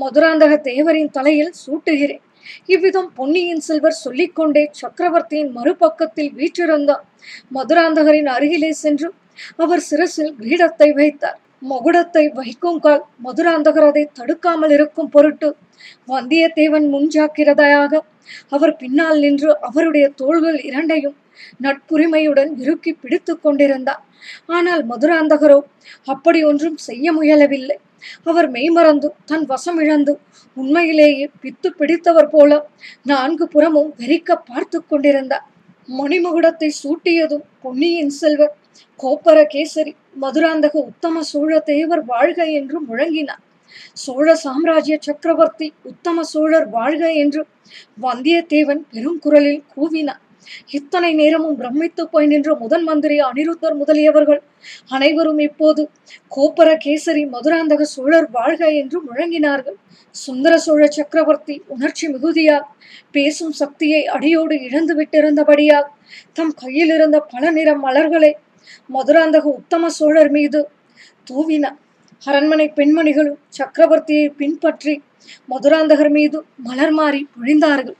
மதுராந்தக 0.03 0.53
தேவரின் 0.70 1.11
தலையில் 1.11 1.53
சூட்டுகிறேன். 1.64 2.22
இவ்விதம் 2.66 3.09
பொன்னியின் 3.14 3.62
செல்வர் 3.68 4.03
சொல்லிக்கொண்டே 4.05 4.64
சக்கரவர்த்தியின் 4.81 5.51
மறுபக்கத்தில் 5.57 6.33
வீற்றிருந்தார். 6.38 7.05
மதுராந்தகரின் 7.55 8.31
அருகிலே 8.37 8.70
சென்று 8.72 9.09
அவர் 9.57 9.83
சிரசில் 9.88 10.33
கிரீடத்தை 10.40 10.88
வைத்தார். 10.92 11.40
மகுடத்தை 11.62 12.25
வைக்கும் 12.38 12.81
கால் 12.81 13.05
மதுராந்தகர் 13.27 13.88
அதை 13.90 14.05
தடுக்காமல் 14.19 14.73
இருக்கும் 14.77 15.12
பொருட்டு 15.14 15.49
வந்தியத்தேவன் 16.12 16.87
முன்ஜாக்கிரதையாக 16.95 18.01
அவர் 18.51 18.75
பின்னால் 18.77 19.19
நின்று 19.19 19.51
அவருடைய 19.69 20.07
தோள்கள் 20.21 20.59
இரண்டையும் 20.69 21.16
நட்புரிமையுடன் 21.64 22.51
இறுக்கி 22.62 22.92
பிடித்து 22.92 23.33
கொண்டிருந்தார். 23.37 24.03
ஆனால் 24.47 24.83
மதுராந்தகரோ 24.85 25.59
அப்படி 26.05 26.40
ஒன்றும் 26.45 26.79
செய்ய 26.87 27.12
முயலவில்லை. 27.12 27.77
அவர் 28.25 28.49
மெய்மறந்து 28.51 29.09
தன் 29.25 29.47
வசம் 29.53 29.79
இழந்து 29.85 30.12
உண்மையிலேயே 30.57 31.27
பித்து 31.42 31.69
பிடித்தவர் 31.81 32.31
போல 32.31 32.51
நான்கு 33.03 33.45
புறமும் 33.49 33.90
வெறிக்க 34.01 34.38
பார்த்து 34.51 34.79
கொண்டிருந்தார். 34.83 35.47
மணிமகுடத்தை 35.88 36.69
சூட்டியதும் 36.83 37.45
பொன்னியின் 37.62 38.14
செல்வர் 38.21 38.55
கோப்பர 39.01 39.39
கேசரி 39.55 39.93
மதுராந்தக 40.21 40.75
உத்தம 40.91 41.23
சோழ 41.23 41.59
தேவர் 41.61 42.05
வாழ்க 42.05 42.39
என்று 42.45 42.77
முழங்கினார். 42.89 43.43
சோழ 43.95 44.35
சாம்ராஜ்ய 44.35 44.97
சக்கரவர்த்தி 45.01 45.73
உத்தம 45.83 46.23
சோழர் 46.23 46.69
வாழ்க 46.69 47.12
என்று 47.12 47.43
வந்தியத்தேவன் 48.03 48.83
பெரும் 48.93 49.19
குரலில் 49.19 49.62
கூவினார். 49.75 50.23
இத்தனை 50.71 51.15
நேரமும் 51.15 51.57
பிரமித்து 51.57 52.03
போய் 52.09 52.27
நின்ற 52.27 52.51
முதன் 52.55 52.85
மந்திரி 52.85 53.17
அனிருத்தர் 53.21 53.77
முதலியவர்கள் 53.77 54.41
அனைவரும் 54.89 55.39
இப்போது 55.39 55.83
கோப்பர 56.37 56.69
கேசரி 56.85 57.25
மதுராந்தக 57.33 57.83
சோழர் 57.95 58.29
வாழ்க 58.31 58.62
என்று 58.73 58.99
முழங்கினார்கள். 59.09 59.77
சுந்தர 60.15 60.53
சோழ 60.59 60.83
சக்கரவர்த்தி 60.89 61.55
உணர்ச்சி 61.67 62.07
மிகுதியால் 62.09 62.67
பேசும் 63.11 63.53
சக்தியை 63.53 64.03
அடியோடு 64.07 64.55
இழந்து 64.61 64.95
விட்டிருந்தபடியால் 64.95 65.89
தம் 66.33 66.55
கையில் 66.55 66.93
இருந்த 66.95 67.19
பல 67.33 67.51
நிற 67.51 67.71
மலர்களை 67.77 68.33
மதுராந்தக 68.89 69.45
உத்தம 69.53 69.89
சோழர் 69.89 70.31
மீது 70.31 70.61
தூவின 71.31 71.67
அரண்மனை 72.23 72.67
பெண்மணிகளும் 72.77 73.39
சக்கரவர்த்தியை 73.59 74.29
பின்பற்றி 74.37 74.95
மதுராந்தகர் 75.49 76.11
மீது 76.11 76.39
மலர் 76.63 76.91
மாறி 76.91 77.21
பொழிந்தார்கள் 77.35 77.99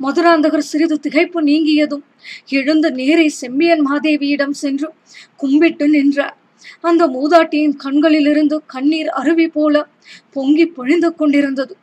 மதுராந்தகர் 0.00 0.68
சிறிது 0.70 0.96
திகைப்பு 1.06 1.40
நீங்கியதும் 1.40 2.04
எழுந்து 2.48 2.88
நேரே 2.92 3.28
செம்பியன் 3.28 3.82
மாதேவியிடம் 3.86 4.54
சென்று 4.54 4.88
கும்பிட்டு 5.36 5.88
நின்றார். 5.88 6.36
அந்த 6.80 7.02
மூதாட்டியின் 7.08 7.76
கண்களிலிருந்து 7.76 8.56
கண்ணீர் 8.66 9.10
அருவி 9.10 9.48
போல 9.48 9.74
பொங்கி 10.32 10.66
பொழிந்து 10.66 11.14
கொண்டிருந்தது. 11.14 11.74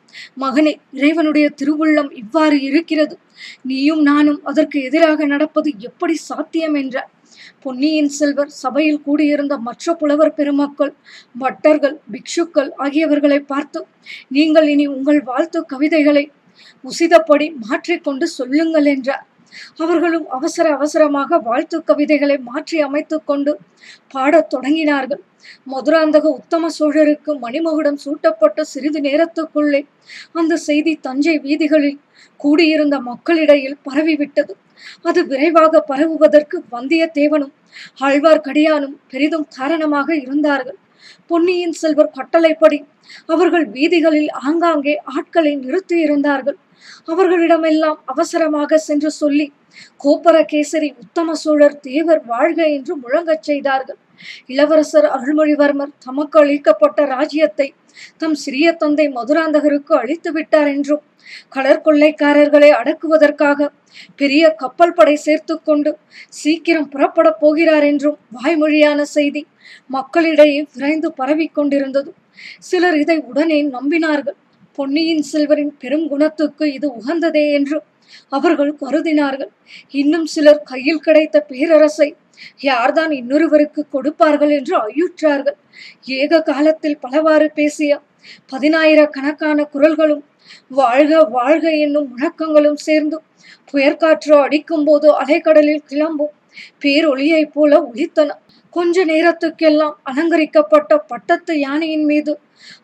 மகனே 0.41 0.73
இறைவனுடைய 0.91 1.45
திருவுள்ளம் 1.61 2.11
இவ்வாறு 2.13 2.61
இருக்கிறது. 2.61 3.15
நீயும் 3.61 4.01
நானும் 4.01 4.39
அதற்கு 4.43 4.77
எதிராக 4.81 5.25
நடப்பது 5.25 5.71
எப்படி 5.79 6.15
சாத்தியம்? 6.15 6.75
என்றார். 6.75 7.09
பொன்னியின் 7.63 8.11
செல்வர் 8.17 8.51
சபையில் 8.63 9.03
கூடியிருந்த 9.05 9.55
மற்ற 9.57 9.93
புலவர் 9.93 10.33
பெருமக்கள் 10.33 10.93
பட்டர்கள் 11.39 11.97
பிக்ஷுக்கள் 12.13 12.71
ஆகியவர்களை 12.85 13.39
பார்த்து 13.51 13.81
நீங்கள் 14.27 14.67
இனி 14.67 14.87
உங்கள் 14.87 15.21
வாழ்த்து 15.23 15.61
கவிதைகளை 15.65 16.25
உசிதப்படி 16.83 17.47
மாற்றிக்கொண்டு 17.63 18.25
சொல்லுங்கள் 18.37 18.85
என்றார். 18.85 19.25
அவர்களும் 19.77 20.25
அவசர 20.29 20.65
அவசரமாக 20.77 21.37
வாழ்த்து 21.39 21.77
கவிதைகளை 21.83 22.37
மாற்றி 22.49 22.77
அமைத்துக் 22.81 23.25
கொண்டு 23.25 23.51
பாடத் 24.13 24.49
தொடங்கினார்கள். 24.53 25.21
மதுராந்தக 25.71 26.25
உத்தம 26.39 26.69
சோழருக்கு 26.79 27.31
மணிமகுடம் 27.43 27.99
சூட்டப்பட்ட 28.05 28.63
சிறிது 28.63 28.99
நேரத்துக்குள்ளே 28.99 29.81
அந்த 30.33 30.57
செய்தி 30.67 30.93
தஞ்சை 31.07 31.35
வீதிகளில் 31.39 31.99
கூடியிருந்த 32.39 32.95
மக்களிடையில் 33.09 33.77
பரவிவிட்டது. 33.89 34.53
அது 35.09 35.19
விரைவாக 35.25 35.83
பரவுவதற்கு 35.91 36.57
வந்தியத்தேவனும் 36.71 37.53
ஆழ்வார்க்கடியானும் 38.07 38.95
பெரிதும் 39.11 39.47
காரணமாக 39.57 40.09
இருந்தார்கள். 40.15 40.77
பொன்னியின் 41.29 41.75
செல்வர் 41.81 42.15
கட்டளைப்படி 42.17 42.79
அவர்கள் 43.33 43.65
வீதிகளில் 43.75 44.31
ஆங்காங்கே 44.47 44.95
ஆட்களை 45.15 45.53
நிறுத்தி 45.55 45.97
இருந்தார்கள் 46.05 46.57
அவர்களிடமெல்லாம் 47.11 47.99
அவசரமாக 48.05 48.77
சென்று 48.87 49.11
சொல்லி 49.21 49.45
கோப்பரகேசரி 50.03 50.89
உத்தம 51.03 51.35
சோழர் 51.43 51.77
தேவர் 51.79 52.21
வாழ்க 52.25 52.59
என்று 52.77 52.93
முழங்கச் 53.03 53.45
செய்தார்கள். 53.49 53.99
இளவரசர் 54.51 55.07
அருள்மொழிவர்மர் 55.15 55.95
தமக்கு 56.05 56.39
அளிக்கப்பட்ட 56.41 56.99
ராஜ்யத்தை 57.05 57.67
தம் 58.17 58.37
சிறிய 58.43 58.67
தந்தை 58.73 59.07
மதுராந்தகருக்கு 59.09 59.93
அழித்து 59.93 60.31
விட்டார் 60.31 60.67
என்றும் 60.67 61.03
கடற்கொள்ளைக்காரர்களை 61.55 62.69
அடக்குவதற்காக 62.79 63.69
பெரிய 64.15 64.43
கப்பல் 64.53 64.93
படை 64.93 65.15
சேர்த்து 65.17 65.55
கொண்டு 65.61 65.91
சீக்கிரம் 66.41 66.89
புறப்பட 66.89 67.27
போகிறார் 67.43 67.85
என்றும் 67.91 68.17
வாய்மொழியான 68.37 69.01
செய்தி 69.15 69.41
மக்களிடையே 69.89 70.59
விரைந்து 70.73 71.09
பரவிக் 71.11 71.55
கொண்டிருந்தது. 71.55 72.09
சிலர் 72.59 72.97
இதை 73.03 73.17
உடனே 73.29 73.59
நம்பினார்கள். 73.67 74.37
பொன்னியின் 74.77 75.23
செல்வரின் 75.31 75.73
பெரும் 75.81 76.07
குணத்துக்கு 76.07 76.65
இது 76.73 76.87
உகந்ததே 76.99 77.45
என்று 77.51 77.77
அவர்கள் 78.29 78.73
கருதினார்கள். 78.81 79.51
இன்னும் 79.93 80.27
சிலர் 80.33 80.61
கையில் 80.63 81.03
கிடைத்த 81.05 81.37
பேரரசை 81.41 82.09
யார்தான் 82.59 83.11
இன்னொருவருக்கு 83.11 83.81
கொடுப்பார்கள் 83.89 84.49
என்று 84.49 84.75
ஐயுற்றார்கள் 84.85 85.57
ஏக 86.15 86.41
காலத்தில் 86.41 87.01
பலவாறு 87.01 87.47
பேசிய 87.53 87.99
பதினாயிரக்கணக்கான 88.53 89.65
குரல்களும் 89.73 90.23
வாழ்க 90.71 91.21
வாழ்க 91.29 91.65
என்னும் 91.77 92.09
முழக்கங்களும் 92.11 92.79
சேர்ந்து 92.79 93.17
புயற்காற்று 93.73 94.33
அடிக்கும் 94.39 94.85
போது 94.85 95.07
அலைக்கடலில் 95.13 95.85
கிளம்பும் 95.85 96.33
பேரொளியைப் 96.83 97.53
போல 97.53 97.79
ஒளித்தன 97.85 98.37
கொஞ்ச 98.73 99.03
நேரத்துக்கெல்லாம் 99.05 99.95
அலங்கரிக்கப்பட்ட 100.03 100.97
பட்டத்து 101.07 101.53
யானையின் 101.59 102.05
மீது 102.05 102.33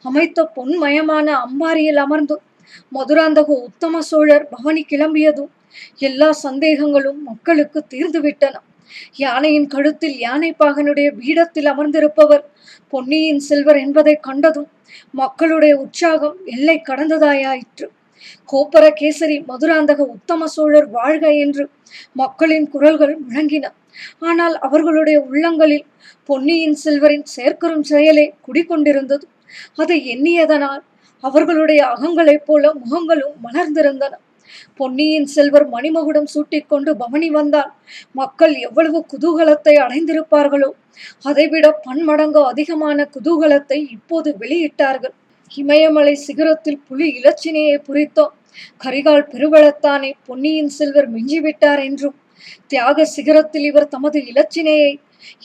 அமைத்த 0.02 0.48
பொன்மயமான 0.56 1.28
அம்பாரியில் 1.46 1.98
அமர்ந்து 1.98 2.36
மதுராந்தக 2.92 3.50
உத்தம 3.68 4.02
சோழர் 4.02 4.46
பவனி 4.50 4.84
கிளம்பியதும் 4.84 5.52
எல்லா 6.00 6.30
சந்தேகங்களும் 6.44 7.20
மக்களுக்கு 7.24 7.80
தீர்ந்துவிட்டன. 7.90 8.56
யானையின் 9.16 9.68
கழுத்தில் 9.68 10.18
யானைப்பாகனுடைய 10.20 11.10
பீடத்தில் 11.20 11.66
அமர்ந்திருப்பவர். 11.66 12.44
பொன்னியின் 12.88 13.40
செல்வர் 13.40 13.78
என்பதை 13.78 14.16
கண்டதும் 14.22 14.70
மக்களுடைய 15.12 15.74
உற்சாகம் 15.78 16.38
எல்லை 16.46 16.82
கடந்ததாயாயிற்று 16.90 17.88
கோப்பர 18.52 18.86
கேசரி 19.00 19.38
மதுராந்தக 19.48 20.00
உத்தம 20.16 20.48
சோழர் 20.48 20.90
வாழ்க 20.90 21.34
என்று 21.36 21.64
மக்களின் 22.14 22.68
குரல்கள் 22.70 23.16
முழங்கின. 23.22 23.66
ஆனால் 24.20 24.56
அவர்களுடைய 24.60 25.18
உள்ளங்களில் 25.22 25.86
பொன்னியின் 26.30 26.78
செல்வரின் 26.84 27.26
செயற்கரும் 27.36 27.86
செயலே 27.92 28.26
குடிக்கொண்டிருந்தது 28.48 29.26
அதை 29.76 29.98
எண்ணியதனால் 30.16 30.82
அவர்களுடைய 31.24 31.82
அகங்களைப் 31.88 32.46
போல 32.46 32.74
முகங்களும் 32.74 33.36
மலர்ந்திருந்தன. 33.44 34.14
பொன்னியின் 34.80 35.28
செல்வர் 35.28 35.68
மணிமகுடம் 35.70 36.30
சூட்டிக்கொண்டு 36.34 36.92
பவனி 36.96 37.30
வந்தால் 37.30 37.72
மக்கள் 38.12 38.54
எவ்வளவு 38.60 39.00
குதூகலத்தை 39.14 39.76
அடைந்திருப்பார்களோ 39.86 40.70
அதைவிட 41.26 41.68
பன்மடங்கு 41.86 42.42
அதிகமான 42.44 43.08
குதூகலத்தை 43.16 43.80
இப்போது 43.98 44.30
வெளியிட்டார்கள். 44.40 45.16
இமயமலை 45.52 46.16
சிகரத்தில் 46.28 46.84
புலி 46.88 47.08
இலச்சினையை 47.20 47.78
புரித்தோம். 47.88 48.34
கரிகால் 48.78 49.30
பெருவளத்தானே 49.32 50.12
பொன்னியின் 50.28 50.74
செல்வர் 50.78 51.10
மிஞ்சிவிட்டார் 51.10 51.82
என்றும் 51.84 52.18
தியாக 52.68 53.06
சிகரத்தில் 53.16 53.66
இவர் 53.70 53.88
தமது 53.88 54.20
இலச்சினையை 54.32 54.92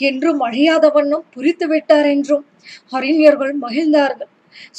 என்றும் 0.09 0.41
அழியாத 0.41 0.89
வண்ணம் 0.89 1.27
புரித்து 1.35 1.67
விட்டார் 1.67 2.09
என்றும் 2.15 2.45
அறிஞர்கள் 2.93 3.55
மகிழ்ந்தார்கள். 3.65 4.31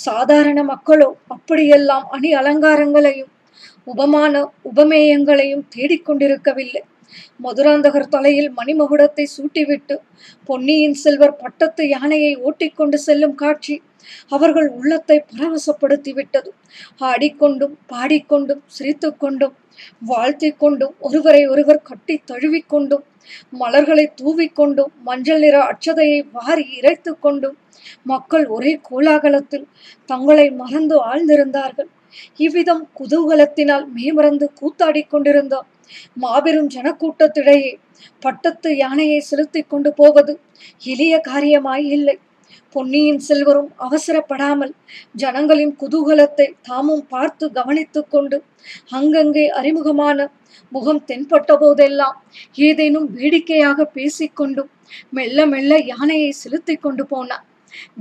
சாதாரண 0.05 0.59
மக்களோ 0.63 1.09
அப்படியெல்லாம் 1.27 2.05
அணி 2.09 2.29
அலங்காரங்களையும் 2.33 3.31
உபமான 3.87 4.33
உபமேயங்களையும் 4.71 5.65
தேடிக்கொண்டிருக்கவில்லை. 5.75 6.83
மதுராந்தகர் 7.43 8.11
தலையில் 8.15 8.49
மணிமகுடத்தை 8.57 9.25
சூட்டிவிட்டு 9.35 9.95
பொன்னியின் 10.43 10.97
செல்வர் 11.03 11.39
பட்டத்து 11.41 11.83
யானையை 11.89 12.33
ஓட்டிக்கொண்டு 12.47 12.97
செல்லும் 12.97 13.35
காட்சி 13.35 13.75
அவர்கள் 14.29 14.67
உள்ளத்தை 14.69 15.17
பரவசப்படுத்தி 15.31 16.11
விட்டது 16.13 16.49
ஆடிக்கொண்டும் 17.01 17.75
பாடிக்கொண்டும் 17.93 18.61
சிரித்துக்கொண்டும் 18.77 19.55
வாழ்த்திக் 20.11 20.59
கொண்டும் 20.59 20.93
ஒருவரை 20.99 21.41
ஒருவர் 21.45 21.81
கட்டி 21.81 22.15
தழுவிக்கொண்டும் 22.31 23.03
மலர்களை 23.61 24.05
தூவிக்கொண்டும் 24.21 24.91
மஞ்சள் 25.03 25.39
நிற 25.39 25.57
அட்சதையை 25.71 26.19
வாரி 26.31 26.65
இறைத்து 26.77 27.11
கொண்டும் 27.19 27.57
மக்கள் 28.03 28.45
ஒரே 28.47 28.73
கோலாகலத்தில் 28.89 29.67
தங்களை 30.09 30.47
மறந்து 30.51 30.95
ஆழ்ந்திருந்தார்கள். 31.09 31.89
இவ்விதம் 32.37 32.83
குதூகலத்தினால் 32.99 33.85
மேமறந்து 33.95 34.47
கூத்தாடிக் 34.61 35.09
கொண்டிருந்த 35.09 35.55
மாபெரும் 36.15 36.69
ஜனக்கூட்டத்திடையே 36.69 37.73
பட்டத்து 38.21 38.69
யானையை 38.77 39.19
செலுத்தி 39.19 39.61
கொண்டு 39.63 39.89
போவது 39.93 40.33
எளிய 40.83 41.13
காரியமாய் 41.27 41.85
இல்லை. 41.87 42.15
பொன்னியின் 42.75 43.19
செல்வரும் 43.19 43.69
அவசரப்படாமல் 43.79 44.73
ஜனங்களின் 45.15 45.73
குதூகலத்தை 45.81 46.47
தாமும் 46.61 47.05
பார்த்து 47.07 47.45
கவனித்துக் 47.49 48.09
கொண்டு 48.09 48.37
அங்கங்கே 48.91 49.45
அறிமுகமான 49.49 50.27
முகம் 50.71 51.01
தென்பட்ட 51.09 51.51
போதெல்லாம் 51.57 52.17
ஏதேனும் 52.59 53.07
வேடிக்கையாக 53.11 53.89
பேசிக்கொண்டும் 53.95 54.71
மெல்ல 55.09 55.45
மெல்ல 55.45 55.73
யானையை 55.85 56.31
செலுத்திக் 56.31 56.81
கொண்டு 56.81 57.03
போனார் 57.03 57.45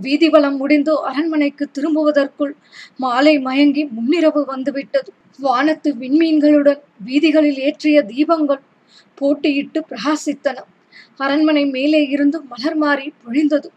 வீதிவலம் 0.05 0.57
முடிந்து 0.57 0.93
அரண்மனைக்கு 1.03 1.65
திரும்புவதற்குள் 1.71 2.55
மாலை 2.97 3.35
மயங்கி 3.39 3.83
முன்னிரவு 3.97 4.43
வந்துவிட்டது. 4.45 5.11
வானத்து 5.39 5.89
விண்மீன்களுடன் 5.95 6.81
வீதிகளில் 7.05 7.59
ஏற்றிய 7.67 7.99
தீபங்கள் 8.13 8.63
போட்டியிட்டு 9.19 9.81
பிரகாசித்தன. 9.91 10.59
அரண்மனை 11.17 11.65
மேலே 11.67 12.01
இருந்து 12.15 12.39
மலர் 12.45 12.77
மாறி 12.77 13.07
பொழிந்தது. 13.23 13.69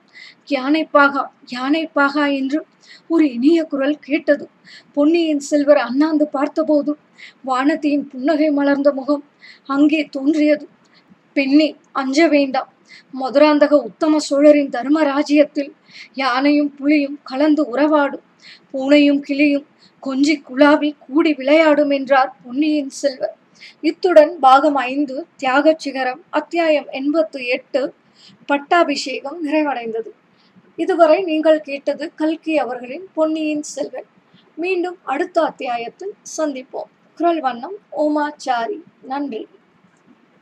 யானை 0.46 0.84
பாகா 0.94 1.24
யானை 1.48 1.84
பாகா 1.96 2.26
என்று 2.40 2.60
ஒரு 3.08 3.26
இனிய 3.32 3.60
குரல் 3.64 3.98
கேட்டது. 4.00 4.46
பொன்னியின் 4.94 5.44
செல்வர் 5.50 5.82
அண்ணாந்து 5.88 6.26
பார்த்தபோது 6.28 6.92
வானத்தியின் 7.48 8.06
புன்னகை 8.12 8.50
மலர்ந்த 8.50 8.90
முகம் 8.94 9.24
அங்கே 9.66 10.02
தோன்றியது. 10.16 10.66
பெண்ணே 11.36 11.68
அஞ்ச 11.92 12.28
வேண்டாம். 12.28 12.70
மதுராந்தக 13.20 13.72
உத்தம 13.72 14.18
சோழரின் 14.18 14.70
தர்ம 14.70 15.04
ராஜ்யத்தில் 15.04 15.76
யானையும் 16.14 16.76
புலியும் 16.76 17.20
கலந்து 17.24 17.78
உறவாடும். 17.78 18.26
பூனையும் 18.74 19.20
கிளியும் 19.20 19.68
கொஞ்சி 20.04 20.36
குழாவி 20.50 20.96
கூடி 21.00 21.34
விளையாடும் 21.34 21.90
என்றார் 21.90 22.36
பொன்னியின் 22.44 22.90
செல்வர் 22.90 23.36
இத்துடன் 23.82 24.40
பாகம் 24.40 24.76
ஐந்து 24.76 25.26
தியாகச் 25.44 25.80
சிகரம் 25.80 26.22
அத்தியாயம் 26.30 26.88
எண்பத்து 26.90 27.46
எட்டு 27.46 27.94
பட்டாபிஷேகம் 28.46 29.48
நிறைவடைந்தது. 29.48 30.12
இதுவரை 30.76 31.24
நீங்கள் 31.24 31.62
கேட்டது 31.62 32.12
கல்கி 32.16 32.58
அவர்களின் 32.58 33.08
பொன்னியின் 33.14 33.62
செல்வன். 33.62 34.06
மீண்டும் 34.56 34.98
அடுத்த 35.04 35.42
அத்தியாயத்தில் 35.42 36.14
சந்திப்போம். 36.38 36.90
குரல் 37.18 37.40
வண்ணம் 37.40 37.78
ஓமாச்சாரி 37.98 38.80
நன்றி. 39.02 39.48